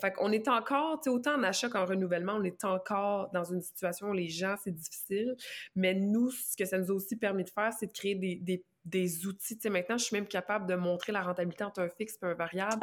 [0.00, 3.44] Fait qu'on est encore, tu sais, autant en achat qu'en renouvellement, on est encore dans
[3.44, 5.36] une situation où les gens, c'est difficile.
[5.74, 8.64] Mais nous, ce que ça nous a aussi permis de faire, c'est de créer des,
[8.84, 9.56] des, outils.
[9.56, 12.26] Tu sais, maintenant, je suis même capable de montrer la rentabilité entre un fixe et
[12.26, 12.78] un variable.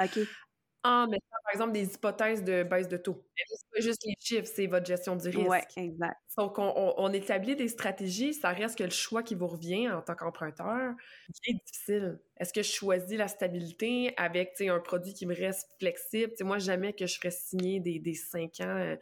[0.84, 3.26] En mettant, par exemple, des hypothèses de baisse de taux.
[3.36, 5.50] C'est pas juste les chiffres, c'est votre gestion du risque.
[5.50, 6.18] Oui, exact.
[6.38, 10.02] Donc, on, on, établit des stratégies, ça reste que le choix qui vous revient en
[10.02, 10.94] tant qu'emprunteur
[11.48, 12.20] est difficile.
[12.38, 16.34] Est-ce que je choisis la stabilité avec un produit qui me reste flexible?
[16.42, 18.96] moi, jamais que je ferais signer des, des 5 ans euh,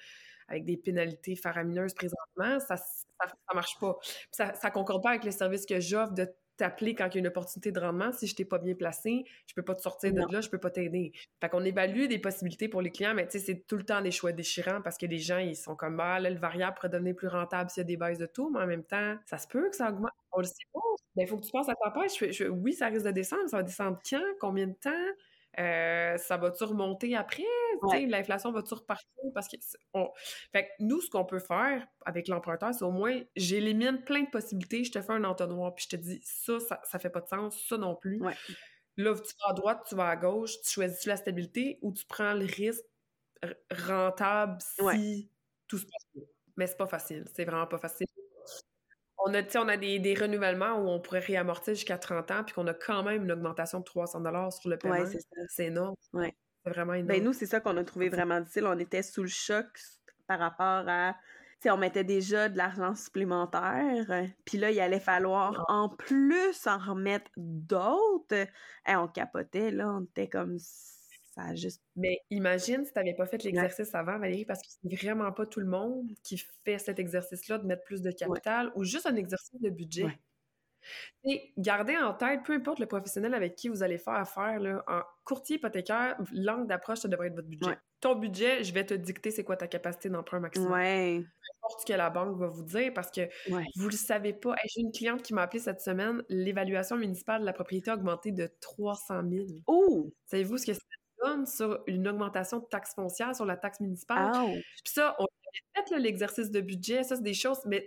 [0.47, 3.97] avec des pénalités faramineuses présentement, ça, ça, marche pas.
[4.31, 7.19] ça, ça concorde pas avec les services que j'offre de t'appeler quand il y a
[7.19, 8.11] une opportunité de rendement.
[8.11, 10.57] Si je t'ai pas bien placé, je peux pas te sortir de là, je peux
[10.57, 11.11] pas t'aider.
[11.41, 14.01] Fait qu'on évalue des possibilités pour les clients, mais tu sais, c'est tout le temps
[14.01, 16.89] des choix déchirants parce que les gens, ils sont comme, ah, là, le variable pourrait
[16.89, 19.37] devenir plus rentable s'il y a des baisses de taux, mais en même temps, ça
[19.37, 20.11] se peut que ça augmente.
[20.31, 20.79] On le sait pas.
[21.15, 22.11] Mais il faut que tu penses à ta page.
[22.51, 23.47] oui, ça risque de descendre.
[23.47, 24.21] Ça va descendre quand?
[24.39, 24.91] Combien de temps?
[25.59, 27.43] Euh, ça va-tu remonter après?
[28.07, 29.07] L'inflation va-tu repartir?
[29.33, 29.57] Parce que
[30.51, 34.83] fait nous, ce qu'on peut faire avec l'emprunteur, c'est au moins j'élimine plein de possibilités,
[34.83, 37.27] je te fais un entonnoir, puis je te dis ça, ça, ça fait pas de
[37.27, 38.21] sens, ça non plus.
[38.97, 42.05] Là, tu vas à droite, tu vas à gauche, tu choisis la stabilité ou tu
[42.05, 42.85] prends le risque
[43.87, 45.29] rentable si
[45.67, 46.23] tout se passe bien.
[46.57, 48.07] Mais c'est pas facile, c'est vraiment pas facile
[49.25, 52.53] on a, on a des, des, renouvellements où on pourrait réamortir jusqu'à 30 ans, puis
[52.53, 55.05] qu'on a quand même une augmentation de 300 sur le paiement.
[55.49, 55.95] c'est énorme.
[56.13, 56.35] Ouais.
[56.63, 57.23] C'est vraiment ben, énorme.
[57.23, 58.65] nous, c'est ça qu'on a trouvé vraiment difficile.
[58.65, 59.65] On était sous le choc
[60.27, 61.15] par rapport à...
[61.59, 65.73] sais, on mettait déjà de l'argent supplémentaire, puis là, il allait falloir ah.
[65.73, 68.47] en plus en remettre d'autres.
[68.87, 70.57] Et on capotait, là, on était comme
[71.53, 71.81] juste.
[71.95, 75.45] Mais imagine si tu n'avais pas fait l'exercice avant, Valérie, parce que c'est vraiment pas
[75.45, 79.15] tout le monde qui fait cet exercice-là de mettre plus de capital ou juste un
[79.15, 80.07] exercice de budget.
[81.23, 84.83] Et gardez en tête, peu importe le professionnel avec qui vous allez faire affaire, là,
[84.87, 87.75] en courtier hypothécaire, l'angle d'approche, ça devrait être votre budget.
[88.01, 90.71] Ton budget, je vais te dicter c'est quoi ta capacité d'emprunt maximum.
[90.71, 91.21] Ouais.
[91.21, 93.21] Peu importe ce que la banque va vous dire, parce que
[93.75, 94.55] vous le savez pas.
[94.65, 98.31] J'ai une cliente qui m'a appelé cette semaine, l'évaluation municipale de la propriété a augmenté
[98.31, 99.45] de 300 000.
[99.65, 100.13] Oh!
[100.25, 100.81] Savez-vous ce que c'est?
[101.45, 104.31] Sur une augmentation de taxes foncières sur la taxe municipale.
[104.83, 105.25] Puis ça, on
[105.73, 107.85] fait l'exercice de budget, ça, c'est des choses, mais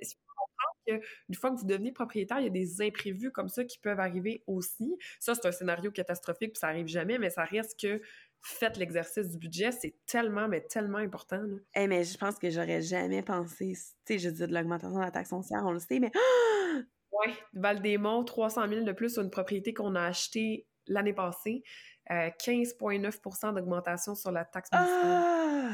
[0.87, 4.01] qu'une fois que vous devenez propriétaire, il y a des imprévus comme ça qui peuvent
[4.01, 4.97] arriver aussi.
[5.21, 8.01] Ça, c'est un scénario catastrophique, puis ça arrive jamais, mais ça reste que
[8.41, 11.43] faites l'exercice du budget, c'est tellement, mais tellement important.
[11.75, 13.73] Eh, mais je pense que j'aurais jamais pensé,
[14.07, 16.13] tu sais, je dis de l'augmentation de la taxe foncière, on le sait, mais...
[17.11, 21.65] Oui, Val-des-Monts, 300 000 de plus sur une propriété qu'on a achetée l'année passée.
[22.09, 25.03] 15,9% d'augmentation sur la taxe municipale.
[25.05, 25.71] Ah!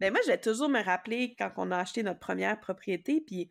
[0.00, 3.50] Ben moi, je vais toujours me rappeler quand on a acheté notre première propriété, puis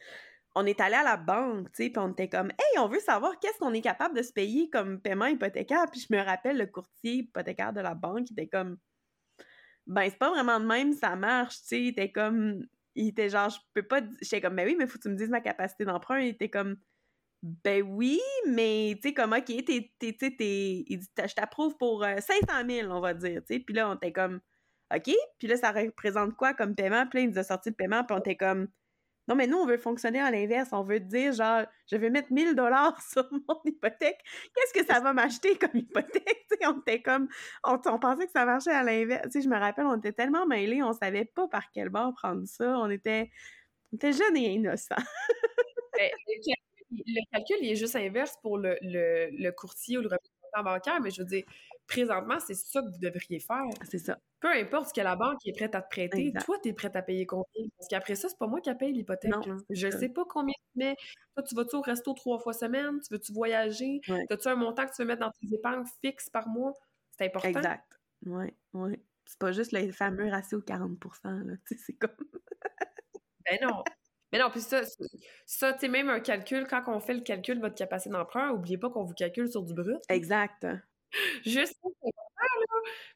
[0.55, 2.99] on est allé à la banque, tu sais, puis on était comme, hey, on veut
[2.99, 5.85] savoir qu'est-ce qu'on est capable de se payer comme paiement hypothécaire.
[5.91, 8.77] Puis je me rappelle, le courtier hypothécaire de la banque, il était comme,
[9.85, 13.29] ben, c'est pas vraiment de même, ça marche, tu sais, il était comme, il était
[13.29, 15.41] genre, je peux pas, j'étais comme, ben oui, mais faut que tu me dises ma
[15.41, 16.19] capacité d'emprunt.
[16.19, 16.77] Il était comme,
[17.43, 22.03] ben oui, mais tu sais, comme, OK, t'es, t'es, t'es, il dit, je t'approuve pour
[22.03, 23.41] 500 euh, 000, on va dire.
[23.47, 24.39] Puis là, on était comme,
[24.93, 27.05] OK, puis là, ça représente quoi comme paiement?
[27.07, 28.67] Puis là, il nous a sorti le paiement, puis on était comme,
[29.27, 30.69] non, mais nous, on veut fonctionner à l'inverse.
[30.71, 34.19] On veut dire, genre, je vais mettre 1000 dollars sur mon hypothèque.
[34.55, 36.47] Qu'est-ce que ça va m'acheter comme hypothèque?
[36.65, 37.27] on était comme,
[37.63, 39.27] on, pensait que ça marchait à l'inverse.
[39.33, 42.77] Je me rappelle, on était tellement mêlés, on savait pas par quel bord prendre ça.
[42.79, 43.29] On était,
[43.91, 44.95] on était jeunes et innocents.
[45.99, 46.11] Ben,
[46.91, 51.11] le calcul il est juste inverse pour le, le, courtier ou le représentant bancaire, mais
[51.11, 51.43] je veux dire,
[51.87, 53.63] présentement, c'est ça que vous devriez faire.
[53.89, 54.19] C'est ça.
[54.39, 56.95] Peu importe ce que la banque est prête à te prêter, toi, tu es prête
[56.95, 57.67] à payer combien?
[57.77, 59.33] Parce qu'après ça, c'est pas moi qui paye l'hypothèque.
[59.69, 60.95] Je sais pas combien tu mets.
[61.35, 62.99] Toi, tu vas-tu au resto trois fois semaine?
[63.01, 64.01] Tu veux-tu voyager?
[64.29, 66.73] As-tu un montant que tu veux mettre dans tes épargnes fixes par mois?
[67.17, 67.49] C'est important.
[67.49, 67.83] Exact.
[68.25, 68.99] Oui, oui.
[69.25, 71.53] C'est pas juste le fameux ratio 40% là.
[71.65, 72.11] C'est comme.
[73.45, 73.83] ben non.
[74.31, 74.81] Mais non, puis ça,
[75.45, 78.51] ça tu sais, même un calcul, quand on fait le calcul de votre capacité d'emprunt,
[78.51, 80.01] n'oubliez pas qu'on vous calcule sur du brut.
[80.09, 80.67] Exact.
[81.45, 81.79] Juste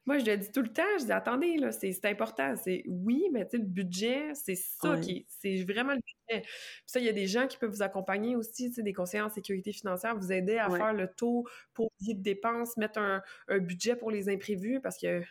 [0.05, 2.55] Moi, je le dis tout le temps, je dis attendez, là, c'est important.
[2.55, 6.41] C'est oui, mais tu sais, le budget, c'est ça qui c'est vraiment le budget.
[6.41, 8.93] Puis ça, il y a des gens qui peuvent vous accompagner aussi, tu sais, des
[8.93, 13.21] conseillers en sécurité financière, vous aider à faire le taux pour de dépenses, mettre un,
[13.47, 15.21] un budget pour les imprévus parce que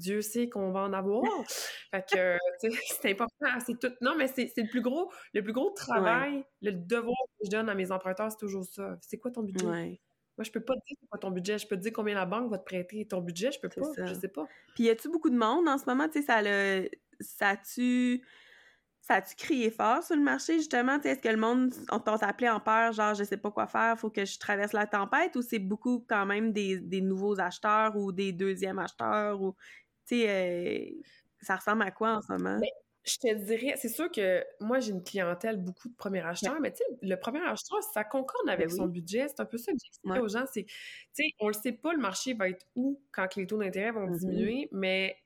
[0.00, 1.22] Dieu sait qu'on va en avoir.
[1.90, 3.46] fait que c'est important.
[3.64, 3.92] C'est tout.
[4.00, 7.68] Non, mais c'est le plus gros, le plus gros travail, le devoir que je donne
[7.68, 8.96] à mes emprunteurs, c'est toujours ça.
[9.02, 9.66] C'est quoi ton budget?
[9.66, 11.58] Moi, je peux pas te dire c'est quoi ton budget.
[11.58, 13.06] Je peux te dire combien la banque va te prêter.
[13.06, 14.06] Ton budget, je peux pas.
[14.06, 14.46] Je sais pas.
[14.74, 16.08] Puis y a-tu beaucoup de monde en ce moment?
[16.08, 16.88] Tu sais, ça le.
[17.20, 18.22] Ça tu
[19.00, 21.00] ça a-tu crié fort sur le marché, justement?
[21.00, 23.98] Est-ce que le monde, on t'a appelé en peur, genre, je sais pas quoi faire,
[23.98, 27.96] faut que je traverse la tempête, ou c'est beaucoup quand même des, des, nouveaux acheteurs
[27.96, 29.56] ou des deuxièmes acheteurs, ou,
[30.10, 30.28] tu sais,
[30.98, 31.02] euh,
[31.40, 32.60] ça ressemble à quoi en ce moment?
[32.60, 32.68] Ben,
[33.04, 36.72] Je te dirais, c'est sûr que moi, j'ai une clientèle beaucoup de premiers acheteurs, mais
[36.72, 38.88] tu sais, le premier acheteur, ça concorde avec Ben son oui.
[38.88, 39.26] budget.
[39.28, 40.20] C'est un peu ça que j'expliquais Ouais.
[40.20, 40.44] aux gens.
[40.52, 40.74] C'est, tu
[41.14, 44.06] sais, on le sait pas, le marché va être où quand les taux d'intérêt vont
[44.06, 44.16] Mhm.
[44.20, 45.16] diminuer, mais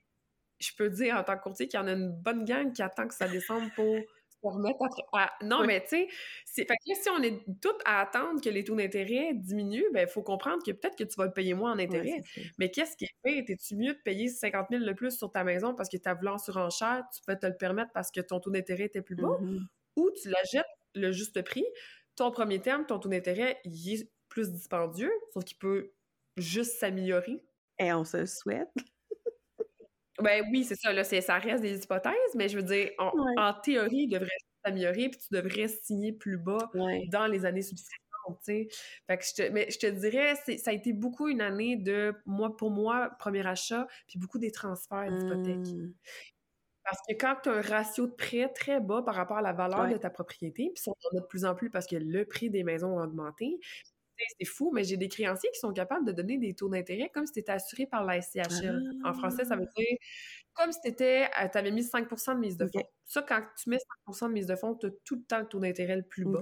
[0.59, 2.81] je peux dire en tant que courtier qu'il y en a une bonne gang qui
[2.83, 4.07] attend que ça descende pour
[4.41, 4.79] se remettre
[5.13, 5.23] à...
[5.23, 5.67] à- Non, Oui.
[5.67, 6.07] mais tu sais,
[6.45, 6.65] c'est...
[6.67, 10.07] Fait que là, si on est toutes à attendre que les taux d'intérêt diminuent, ben
[10.07, 12.21] il faut comprendre que peut-être que tu vas le payer moins en intérêt.
[12.57, 13.45] Mais qu'est-ce qui est fait?
[13.45, 16.13] T'es-tu mieux de payer 50 000 de plus sur ta maison parce que tu as
[16.13, 19.15] voulu en surenchère, tu peux te le permettre parce que ton taux d'intérêt était plus
[19.15, 19.67] bas, Mhm.
[19.97, 21.65] ou tu l'achètes le juste prix,
[22.15, 25.91] ton premier terme, ton taux d'intérêt, il est plus dispendieux, sauf qu'il peut
[26.37, 27.41] juste s'améliorer?
[27.79, 28.69] Et on se le souhaite.
[30.21, 33.11] Ben oui, c'est ça, là, c'est, ça reste des hypothèses, mais je veux dire, en,
[33.13, 33.33] Ouais.
[33.37, 34.29] en théorie, il devrait
[34.65, 37.03] s'améliorer, puis tu devrais signer plus bas Ouais.
[37.11, 37.97] dans les années subséquentes,
[38.27, 38.67] tu sais.
[39.07, 41.75] Fait que je te, mais je te dirais, c'est, ça a été beaucoup une année
[41.75, 45.67] de, moi, pour moi, premier achat, puis beaucoup des transferts d'hypothèques.
[45.73, 45.93] Mm.
[46.83, 49.53] Parce que quand tu as un ratio de prêt très bas par rapport à la
[49.53, 49.93] valeur Ouais.
[49.93, 52.49] de ta propriété, puis ça, en a de plus en plus parce que le prix
[52.51, 53.59] des maisons a augmenté,
[54.39, 57.25] c'est fou, mais j'ai des créanciers qui sont capables de donner des taux d'intérêt comme
[57.25, 58.81] si tu étais assuré par la SCHL.
[59.03, 59.97] En français, ça veut dire
[60.53, 62.87] comme si tu avais mis 5% de mise de fonds.
[63.05, 65.47] Ça, quand tu mets 5% de mise de fonds, tu as tout le temps le
[65.47, 66.39] taux d'intérêt le plus bas.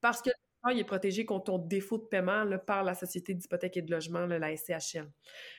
[0.00, 0.30] Parce que
[0.70, 3.90] il est protégé contre ton défaut de paiement là, par la Société d'hypothèque et de
[3.90, 5.10] logement, là, la SCHL.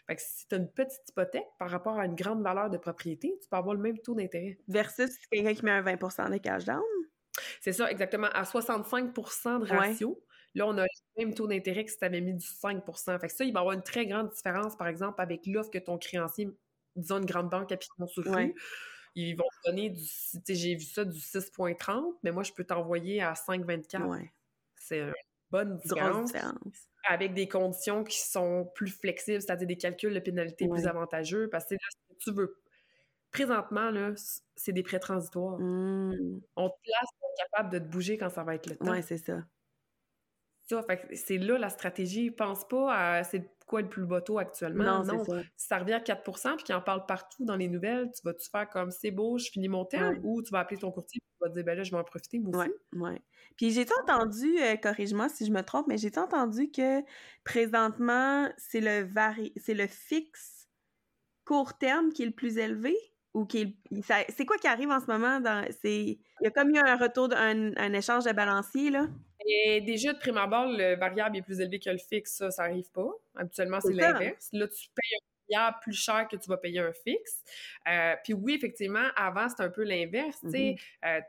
[0.08, 2.78] Fait que si tu as une petite hypothèque par rapport à une grande valeur de
[2.78, 4.58] propriété, tu peux avoir le même taux d'intérêt.
[4.70, 6.82] Versus quelqu'un qui met un 20% de cash down?
[7.60, 8.28] C'est ça, exactement.
[8.28, 9.94] À 65% de Ouais.
[10.56, 13.28] Là, on a le même taux d'intérêt que si tu avais mis du 5% Fait
[13.28, 15.78] que ça, il va y avoir une très grande différence, par exemple, avec l'offre que
[15.80, 16.50] ton créancier,
[16.96, 18.54] disons une grande banque à Piton sur Ouais.
[19.16, 20.04] ils vont te donner du,
[20.48, 24.08] j'ai vu ça, du 6,30, mais moi, je peux t'envoyer à 5,24.
[24.08, 24.32] Ouais.
[24.76, 25.14] C'est une
[25.52, 26.32] bonne différence.
[26.34, 26.88] différence.
[27.10, 30.88] avec des conditions qui sont plus flexibles, c'est-à-dire des calculs de pénalité plus Ouais.
[30.88, 31.50] avantageux.
[31.50, 31.80] Parce que là,
[32.12, 32.56] si tu veux.
[33.32, 34.14] Présentement, là,
[34.56, 35.58] c'est des prêts transitoires.
[35.60, 36.42] Mm.
[36.56, 38.92] On te place pour être capable de te bouger quand ça va être le temps.
[38.92, 39.44] Ouais, c'est ça.
[40.66, 40.82] Ça,
[41.14, 42.32] c'est là la stratégie.
[42.32, 45.04] Pense pas à c'est quoi le plus bas taux actuellement.
[45.04, 45.42] Non, c'est ça.
[45.56, 48.50] Si ça revient à 4 puis qu'il en parle partout dans les nouvelles, tu vas-tu
[48.50, 50.20] faire comme c'est beau, je finis mon terme, Ouais.
[50.24, 51.98] ou tu vas appeler ton courtier et tu vas te dire ben là, je vais
[51.98, 52.74] en profiter moi aussi.
[52.94, 53.22] Ouais, ouais.
[53.58, 57.02] Puis j'ai entendu, euh, corrige-moi si je me trompe, mais j'ai entendu que
[57.44, 59.54] présentement, c'est le vari...
[59.58, 60.70] c'est le fixe
[61.46, 62.96] court terme qui est le plus élevé
[63.34, 63.78] ou qui
[64.30, 66.96] c'est quoi qui arrive en ce moment dans c'est il y a comme eu un
[66.98, 69.08] retour d'un un échange de balancier là?
[69.46, 72.64] Et déjà, de prime abord, le variable est plus élevé que le fixe, ça, ça
[72.64, 73.10] arrive pas.
[73.36, 74.12] Habituellement, c'est ça.
[74.14, 74.50] l'inverse.
[74.54, 77.44] Là, tu payes un variable plus cher que tu vas payer un fixe.
[77.88, 80.40] Euh, puis oui, effectivement, avant, c'était un peu l'inverse.
[80.42, 80.78] Tu Mm-hmm.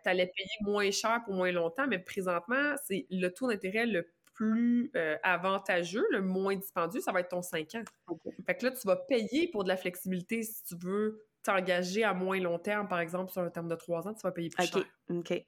[0.03, 4.09] tu allais payer moins cher pour moins longtemps, mais présentement, c'est le taux d'intérêt le
[4.35, 7.85] plus euh, avantageux, le moins dispendieux, ça va être ton 5 ans.
[8.09, 8.21] OK.
[8.47, 12.15] Fait que là, tu vas payer pour de la flexibilité si tu veux t'engager à
[12.15, 14.67] moins long terme, par exemple, sur un terme de 3 ans, tu vas payer plus
[14.67, 14.85] cher.
[15.11, 15.45] OK.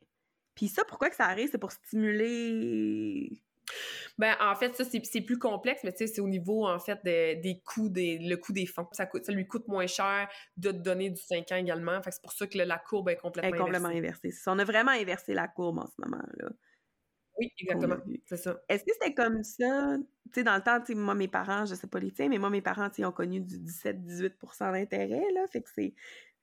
[0.57, 1.51] Puis ça pourquoi que ça arrive?
[1.53, 3.31] C'est pour stimuler
[4.19, 7.01] Ben, en fait, ça, c'est plus complexe, mais tu sais, c'est au niveau, en fait,
[7.05, 8.89] de- des coûts, des, le coût des fonds.
[8.93, 12.01] Ça, coûte, ça lui coûte moins cher de te donner du 5 ans également.
[12.03, 14.33] Fait que c'est pour ça que la courbe est complètement, est complètement inversée.
[14.47, 16.49] On a vraiment inversé la courbe en ce moment là.
[17.39, 17.97] Oui, exactement.
[18.25, 18.59] C'est ça.
[18.69, 19.97] Est-ce que c'était comme ça?
[19.99, 22.29] Tu sais, dans le temps, tu sais, moi, mes parents, je sais pas les tiens,
[22.31, 25.47] mais moi, mes parents, tu sais, ont connu du 17-18% d'intérêt, là.
[25.53, 25.95] Fait que c'est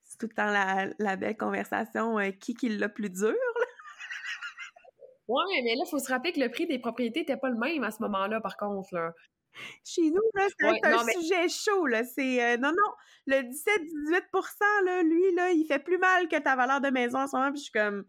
[0.03, 3.33] c'est tout le temps la, la belle conversation, euh, qui qui l'a plus dur?
[5.27, 7.57] Ouais, mais là, il faut se rappeler que le prix des propriétés n'était pas le
[7.57, 8.93] même à ce moment-là, par contre.
[8.93, 9.13] Là.
[9.85, 12.03] Chez nous, là, c'est Ouais, un mais- sujet chaud, là.
[12.03, 12.91] C'est, euh, non, non,
[13.27, 17.27] le 17-18 là, lui, là, il fait plus mal que ta valeur de maison en
[17.27, 18.05] ce moment, puis je suis comme...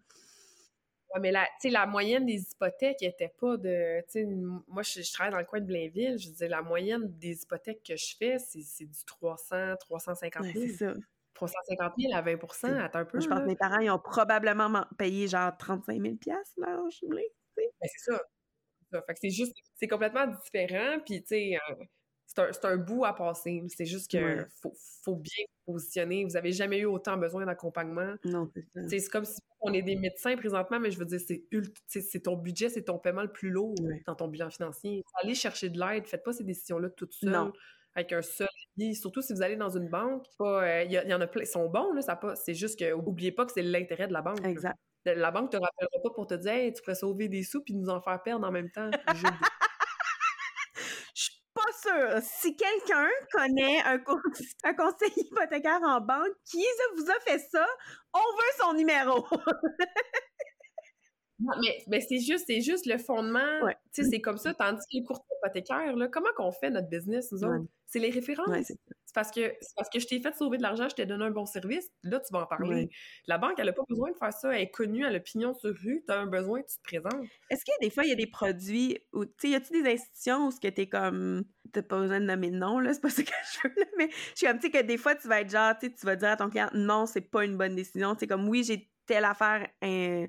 [1.14, 4.02] Ouais, mais la, tu sais, la moyenne des hypothèques n'était pas de.
[4.66, 6.18] Moi, je, je travaille dans le coin de Blainville.
[6.18, 10.52] Je dire, la moyenne des hypothèques que je fais, c'est c'est du 300, 350 Ouais,
[10.52, 10.64] 000.
[10.66, 10.92] c'est ça.
[11.34, 13.20] 350 000 à 20% attends un peu.
[13.20, 16.42] Je pense que mes parents, ils ont probablement payé genre 35 000 là,
[17.08, 17.30] blée.
[17.56, 18.20] Ben, c'est ça.
[18.92, 20.98] Fait que c'est juste, c'est complètement différent.
[21.04, 21.74] Puis, tu sais, euh,
[22.26, 23.62] c'est un, un bout à passer.
[23.68, 24.46] C'est juste que Ouais.
[24.62, 26.24] faut, faut bien positionner.
[26.24, 28.14] Vous n'avez jamais eu autant besoin d'accompagnement.
[28.24, 28.48] Non,
[28.88, 31.44] c'est C'est comme si on est des médecins présentement, mais je veux dire, c'est
[31.88, 34.02] c'est ton budget, c'est ton paiement le plus lourd Ouais.
[34.06, 35.02] dans ton bilan financier.
[35.22, 36.06] Allez chercher de l'aide.
[36.06, 37.32] Faites pas ces décisions-là toute seule.
[37.94, 38.94] Avec un seul avis.
[38.96, 40.24] Surtout si vous allez dans une banque.
[40.40, 41.42] euh, Il y, en a plein.
[41.42, 42.02] Ils sont bons, là.
[42.02, 44.44] Ça pas, c'est juste que, oubliez pas que c'est l'intérêt de la banque.
[44.44, 44.76] Exact.
[45.04, 47.62] La- La banque te rappellera pas pour te dire hey, tu pourrais sauver des sous
[47.62, 48.90] puis nous en faire perdre en même temps.
[51.14, 52.20] Je- suis pas sûre.
[52.22, 54.18] Si quelqu'un connaît un, co-
[54.64, 56.64] un conseiller hypothécaire en banque qui
[56.96, 57.66] vous a fait ça,
[58.12, 59.24] on veut son numéro.
[61.40, 63.60] Non, mais, mais c'est juste, c'est juste le fondement.
[63.64, 63.76] Ouais.
[63.92, 64.54] Tu sais, c'est comme ça.
[64.54, 67.66] Tandis que les courtiers hypothécaires, là, comment qu'on fait notre business, nous autres?
[67.94, 68.48] C'est les références.
[68.48, 68.94] Ouais, c'est ça.
[69.06, 71.30] c'est parce que parce que je t'ai fait sauver de l'argent, je t'ai donné un
[71.30, 72.88] bon service, là, tu vas en parler.
[73.28, 75.54] La banque, elle n'a pas besoin de faire ça, elle est connue, elle a pignon
[75.54, 77.24] sur rue, tu as un besoin, tu te présentes.
[77.50, 79.92] Est-ce que des fois, il y a des produits ou, tu sais, y a-tu des
[79.92, 83.00] institutions où ce que t'es comme, t'as pas besoin de nommer de nom, là, c'est
[83.00, 85.14] pas ce que je veux, là, mais je suis comme, tu sais, que des fois,
[85.14, 87.56] tu vas être genre, tu tu vas dire à ton client, non, c'est pas une
[87.56, 90.26] bonne décision, tu comme, oui, j'ai telle affaire, hein,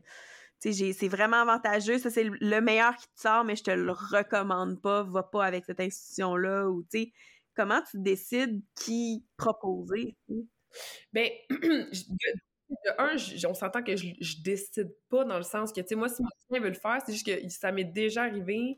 [0.59, 4.79] c'est vraiment avantageux, ça c'est le meilleur qui te sort, mais je te le recommande
[4.79, 7.11] pas, va pas avec cette institution-là, ou tu sais,
[7.55, 10.15] comment tu décides qui proposer?
[11.13, 11.89] Bien, de,
[12.97, 13.15] un,
[13.49, 16.21] on s'entend que je, je, décide pas dans le sens que, tu sais, moi, si
[16.21, 18.77] mon client veut le faire, c'est juste que ça m'est déjà arrivé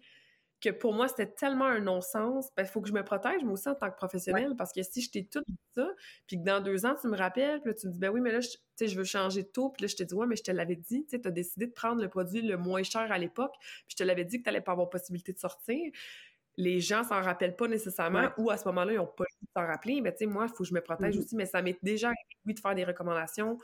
[0.60, 2.50] que pour moi, c'était tellement un non-sens.
[2.56, 4.82] Ben, il faut que je me protège, moi aussi, en tant que professionnelle, parce que
[4.82, 5.88] si je t'ai tout dit ça,
[6.26, 8.22] puis que dans deux ans, tu me rappelles, puis là, tu me dis, ben oui,
[8.22, 10.36] mais là, je, je veux changer de taux, puis là, je te dis, ouais, mais
[10.36, 13.18] je te l'avais dit, tu as décidé de prendre le produit le moins cher à
[13.18, 15.92] l'époque, puis je te l'avais dit que tu n'allais pas avoir possibilité de sortir.
[16.58, 19.67] Les gens s'en rappellent pas nécessairement, ou à ce moment-là, ils n'ont pas le s'en
[19.67, 20.02] rappeler.
[20.02, 21.20] Mais tu sais, moi, il faut que je me protège mm-hmm.
[21.20, 23.58] aussi, mais ça m'est déjà arrivé, de faire des recommandations.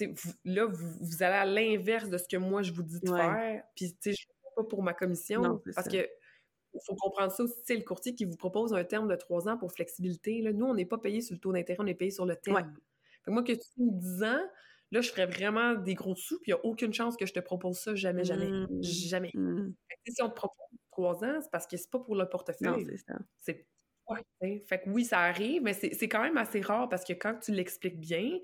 [0.00, 3.62] Vous, là, vous, allez à l'inverse de ce que moi, je vous dis de faire,
[3.74, 4.26] puis tu sais, je
[4.64, 5.60] pour ma commission.
[5.74, 6.08] parce que
[6.74, 9.48] il faut comprendre ça aussi, c'est le courtier qui vous propose un terme de trois
[9.48, 10.42] ans pour flexibilité.
[10.42, 10.52] Là.
[10.52, 12.74] Nous, on n'est pas payé sur le taux d'intérêt, on est payé sur le terme.
[13.26, 14.40] moi, que tu me 10 ans,
[14.92, 17.32] là, je ferais vraiment des gros sous, puis il n'y a aucune chance que je
[17.32, 18.50] te propose ça, jamais, jamais.
[18.50, 18.82] Mmh.
[18.82, 19.30] Jamais.
[19.34, 19.72] Mmh.
[20.08, 20.66] si on te propose
[20.98, 22.68] trois ans, c'est parce que c'est pas pour le portefeuille.
[22.68, 23.18] Non, c'est ça.
[23.38, 23.66] C'est
[24.66, 27.52] fait que oui, ça arrive, mais c'est quand même assez rare parce que quand tu
[27.52, 28.38] l'expliques bien,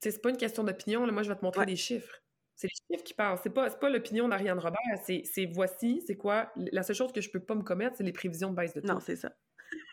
[0.00, 1.06] c'est pas une question d'opinion.
[1.12, 2.22] Moi, je vais te montrer des chiffres.
[2.56, 3.38] C'est les chiffres qui parlent.
[3.42, 4.80] C'est pas, pas l'opinion d'Ariane Robert.
[5.02, 6.50] C'est, voici, c'est quoi?
[6.56, 8.80] La seule chose que je peux pas me commettre, c'est les prévisions de baisse de
[8.80, 8.88] taux.
[8.88, 9.32] Non, c'est ça.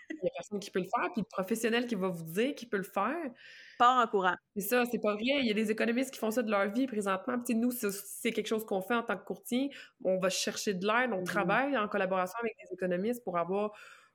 [0.09, 2.55] Il y a personne qui peut le faire, puis le professionnel qui va vous dire
[2.55, 3.31] qu'il peut le faire.
[3.77, 4.35] Pas en courant.
[4.55, 5.39] C'est ça, c'est pas vrai.
[5.39, 7.39] Il y a des économistes qui font ça de leur vie présentement.
[7.39, 9.71] Puis nous, c'est quelque chose qu'on fait en tant que courtier.
[10.03, 13.73] On va chercher de l'aide, on mmh travaille en collaboration avec des économistes pour avoir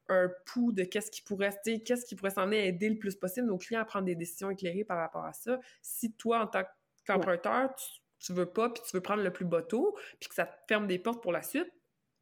[0.09, 3.59] un pouls de qu'est-ce qui pourrait qu'est-ce qui pourrait s'en aider le plus possible nos
[3.59, 5.61] clients à prendre des décisions éclairées par rapport à ça.
[5.81, 6.65] Si toi, en tant
[7.07, 10.35] qu'emprunteur, tu tu veux pas, puis tu veux prendre le plus bas taux, puis que
[10.35, 11.69] ça te ferme des portes pour la suite,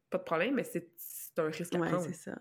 [0.09, 0.89] pas de problème, mais c'est
[1.37, 2.37] un risque à ouais, c'est ça.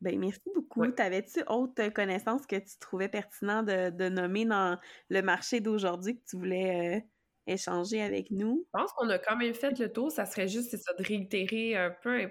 [0.00, 0.86] Ben, merci beaucoup.
[0.88, 4.78] T'avais-tu autre connaissance que tu trouvais pertinent de, nommer dans
[5.08, 7.00] le marché d'aujourd'hui que tu voulais euh,
[7.46, 8.66] échanger avec nous?
[8.66, 10.10] Je pense qu'on a quand même fait le tour.
[10.10, 12.30] Ça serait juste, ça, de réitérer un peu.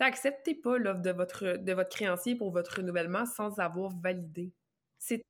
[0.00, 4.52] Acceptez pas l'offre de votre, de votre créancier pour votre renouvellement sans avoir validé.
[4.98, 5.22] C'est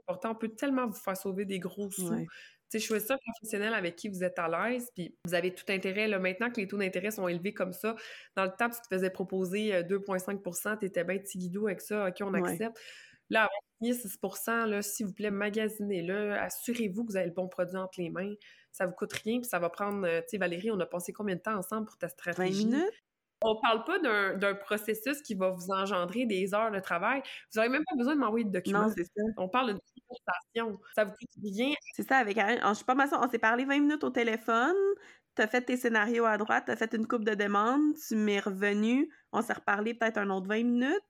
[0.00, 0.32] important.
[0.32, 2.12] On peut tellement vous faire sauver des gros sous
[2.72, 6.08] sais, choisir un professionnel avec qui vous êtes à l'aise, puis vous avez tout intérêt.
[6.08, 7.96] Là, maintenant que les taux d'intérêt sont élevés comme ça,
[8.36, 12.16] dans le temps, tu te faisais proposer 2,5 tu étais bien guidou avec ça, OK,
[12.20, 12.78] on accepte.
[13.30, 14.18] Là, avant de 6
[14.66, 16.34] là, s'il vous plaît, magasinez-le.
[16.34, 18.34] Assurez-vous que vous avez le bon produit entre les mains.
[18.72, 20.06] Ça vous coûte rien, puis ça va prendre...
[20.06, 22.64] Euh, tu sais, Valérie, on a passé combien de temps ensemble pour ta stratégie?
[22.64, 23.04] 20 minutes?
[23.44, 23.98] On parle pas
[24.36, 27.22] d'un processus qui va vous engendrer des heures de travail.
[27.52, 28.82] Vous n'aurez même pas besoin de m'envoyer de documents.
[28.82, 29.22] Non, c'est ça.
[29.36, 30.80] On parle d'une consultation.
[30.94, 31.74] Ça vous coûte rien.
[31.94, 34.76] C'est ça, avec Je suis pas mal On s'est parlé 20 minutes au téléphone.
[35.34, 38.16] Tu as fait tes scénarios à droite, tu as fait une coupe de demandes, tu
[38.16, 41.00] m'es revenu, on s'est reparlé peut-être un autre 20 minutes.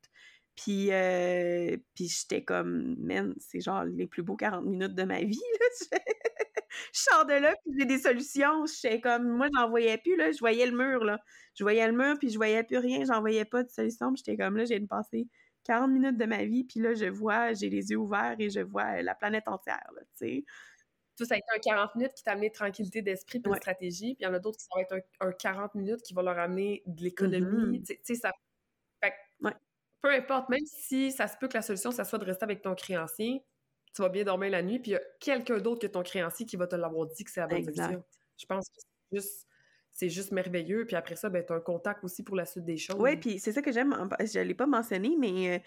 [0.54, 5.22] Puis, euh, puis j'étais comme, man, c'est genre les plus beaux 40 minutes de ma
[5.22, 5.40] vie.
[5.60, 5.98] Là.
[6.92, 8.64] je sors de là, puis j'ai des solutions.
[8.66, 10.30] J'étais comme, moi, j'en voyais plus, là.
[10.32, 11.18] Je voyais le mur, là.
[11.54, 13.04] Je voyais le mur, puis je voyais plus rien.
[13.04, 14.14] J'en voyais pas de solution.
[14.16, 15.26] J'étais comme, là, j'ai passé
[15.64, 18.60] 40 minutes de ma vie, puis là, je vois, j'ai les yeux ouverts et je
[18.60, 20.44] vois la planète entière, là, tu sais.
[21.16, 24.14] Tout ça a été un 40 minutes qui t'a amené tranquillité d'esprit puis une stratégie,
[24.14, 26.38] puis il y en a d'autres qui vont être un, 40 minutes qui vont leur
[26.38, 27.80] amener de l'économie.
[27.80, 27.86] Mm-hmm.
[27.86, 28.32] Tu sais, ça...
[30.00, 32.60] Peu importe, même si ça se peut que la solution, ça soit de rester avec
[32.60, 33.44] ton créancier,
[33.94, 36.46] tu vas bien dormir la nuit, puis il y a quelqu'un d'autre que ton créancier
[36.46, 38.04] qui va te l'avoir dit que c'est la bonne solution.
[38.38, 39.46] Je pense que c'est juste
[39.92, 40.86] c'est juste merveilleux.
[40.86, 42.96] Puis après ça, ben, tu as un contact aussi pour la suite des choses.
[42.98, 43.94] Oui, puis c'est ça que j'aime.
[44.20, 45.58] Je ne l'ai pas mentionné, mais euh,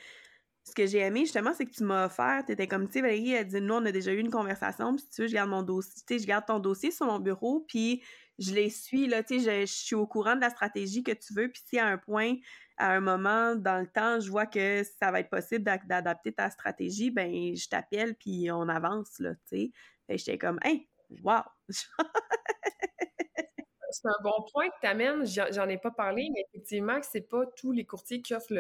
[0.64, 2.44] ce que j'ai aimé, justement, c'est que tu m'as offert.
[2.46, 4.96] Tu étais comme, tu sais, Valérie, elle dit, nous, on a déjà eu une conversation.
[4.96, 5.94] Puis si tu veux, je garde mon dossier.
[6.08, 7.66] Tu sais, je garde ton dossier sur mon bureau.
[7.68, 8.04] Puis
[8.40, 9.24] je les suis, là.
[9.24, 11.50] Tu sais, je, suis au courant de la stratégie que tu veux.
[11.50, 12.36] Puis si à un point,
[12.78, 16.50] à un moment dans le temps, je vois que ça va être possible d'adapter ta
[16.50, 19.72] stratégie, ben je t'appelle puis on avance, là, tu
[20.08, 20.18] sais.
[20.18, 20.88] j'étais comme, hey,
[21.24, 21.42] wow!
[23.96, 25.26] c'est un bon point que tu amènes.
[25.26, 28.54] J'en ai pas parlé, mais effectivement, que c'est pas tous les courtiers qui offrent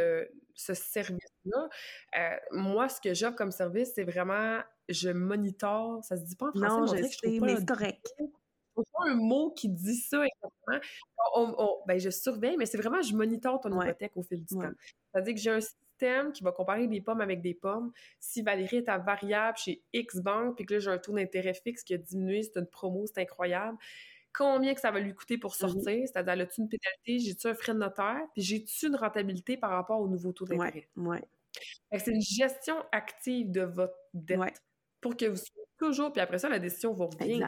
[0.53, 1.69] ce service-là.
[2.17, 6.03] Euh, moi, ce que j'offre comme service, c'est vraiment je monitore.
[6.03, 8.13] Ça se dit pas en français, non, je sais, mais c'est correct.
[8.77, 11.81] Il faut un mot qui dit ça exactement.
[11.85, 14.71] ben, je surveille, mais c'est vraiment je monitore ton hypothèque au fil du temps.
[15.11, 17.91] C'est-à-dire que j'ai un système qui va comparer des pommes avec des pommes.
[18.19, 21.53] Si Valérie est à variable chez X banque, puis que là, j'ai un taux d'intérêt
[21.53, 23.77] fixe qui a diminué, c'est une promo, c'est incroyable
[24.35, 27.53] combien que ça va lui coûter pour mmh sortir, c'est-à-dire, as-tu une pénalité, j'ai-tu un
[27.53, 30.87] frais de notaire, puis j'ai-tu une rentabilité par rapport au nouveau taux d'intérêt?
[30.95, 31.23] Ouais,
[31.93, 34.61] C'est une gestion active de votre dette
[35.01, 37.45] pour que vous soyez toujours, puis après ça, la décision vous revient.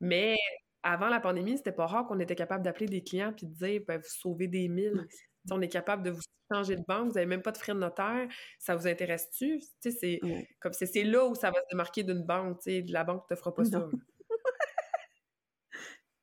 [0.00, 0.36] Mais
[0.82, 3.82] avant la pandémie, c'était pas rare qu'on était capable d'appeler des clients puis de dire
[3.86, 5.06] ben, vous sauvez des mille.
[5.50, 6.22] on est capable de vous
[6.52, 9.60] changer de banque, vous n'avez même pas de frais de notaire, ça vous intéresse-tu?
[9.80, 10.20] C'est
[10.60, 12.60] comme c'est là où ça va se démarquer d'une banque.
[12.66, 13.86] La banque ne te fera pas ça.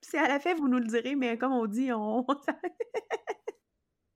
[0.01, 2.25] c'est à la fin, vous nous le direz, mais comme on dit, on.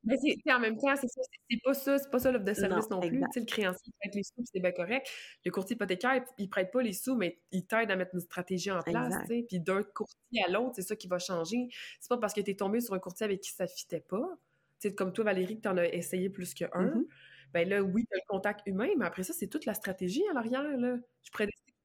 [0.04, 2.90] Mais c'est, en même temps, c'est c'est pas ça, c'est pas ça l'offre de service
[2.90, 3.20] non, plus.
[3.20, 5.08] le créancier prête les sous, c'est bien correct.
[5.46, 8.72] Le courtier hypothécaire, il prête pas les sous, mais il t'aide à mettre une stratégie
[8.72, 9.16] en place.
[9.28, 11.68] Puis d'un courtier à l'autre, c'est ça qui va changer.
[12.00, 14.38] C'est pas parce que tu es tombé sur un courtier avec qui ça fitait pas.
[14.80, 16.70] sais comme toi, Valérie, que tu en as essayé plus qu'un.
[16.74, 17.06] Mm
[17.54, 20.24] Ben là, oui, tu as le contact humain, mais après ça, c'est toute la stratégie
[20.30, 20.78] à l'arrière.
[20.78, 20.98] Là.
[21.24, 21.32] Je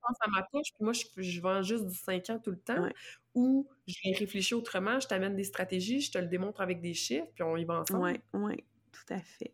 [0.06, 2.88] pense à ma poche, puis moi, je, vends juste du 5 ans tout le temps.
[3.34, 6.94] Ou je vais réfléchir autrement, je t'amène des stratégies, je te le démontre avec des
[6.94, 8.02] chiffres, puis on y va ensemble.
[8.04, 9.52] Oui, oui, tout à fait.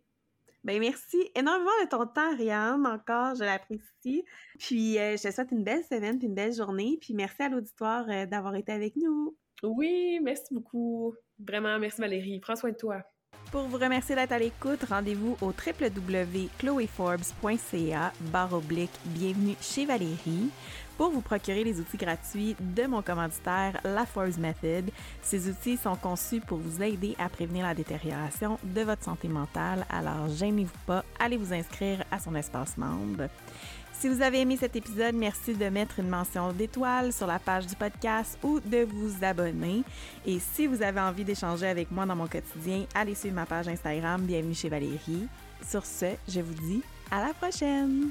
[0.63, 4.25] Ben merci énormément de ton temps, Rianne, encore, je l'apprécie.
[4.59, 7.49] Puis euh, je te souhaite une belle semaine, puis une belle journée, puis merci à
[7.49, 9.35] l'auditoire euh, d'avoir été avec nous.
[9.63, 11.15] Oui, merci beaucoup.
[11.39, 12.41] Vraiment, merci Valérie.
[12.41, 13.03] Prends soin de toi.
[13.51, 20.51] Pour vous remercier d'être à l'écoute, rendez-vous au www.chloeforbes.ca barre oblique Bienvenue chez Valérie
[20.97, 24.93] pour vous procurer les outils gratuits de mon commanditaire, la Forbes Method.
[25.23, 29.85] Ces outils sont conçus pour vous aider à prévenir la détérioration de votre santé mentale,
[29.91, 33.29] alors gênez-vous pas, allez vous inscrire à son espace membre.
[34.01, 37.67] Si vous avez aimé cet épisode, merci de mettre une mention d'étoile sur la page
[37.67, 39.83] du podcast ou de vous abonner.
[40.25, 43.69] Et si vous avez envie d'échanger avec moi dans mon quotidien, allez suivre ma page
[43.69, 45.29] Instagram Bienvenue chez Valérie.
[45.69, 48.11] Sur ce, je vous dis à la prochaine!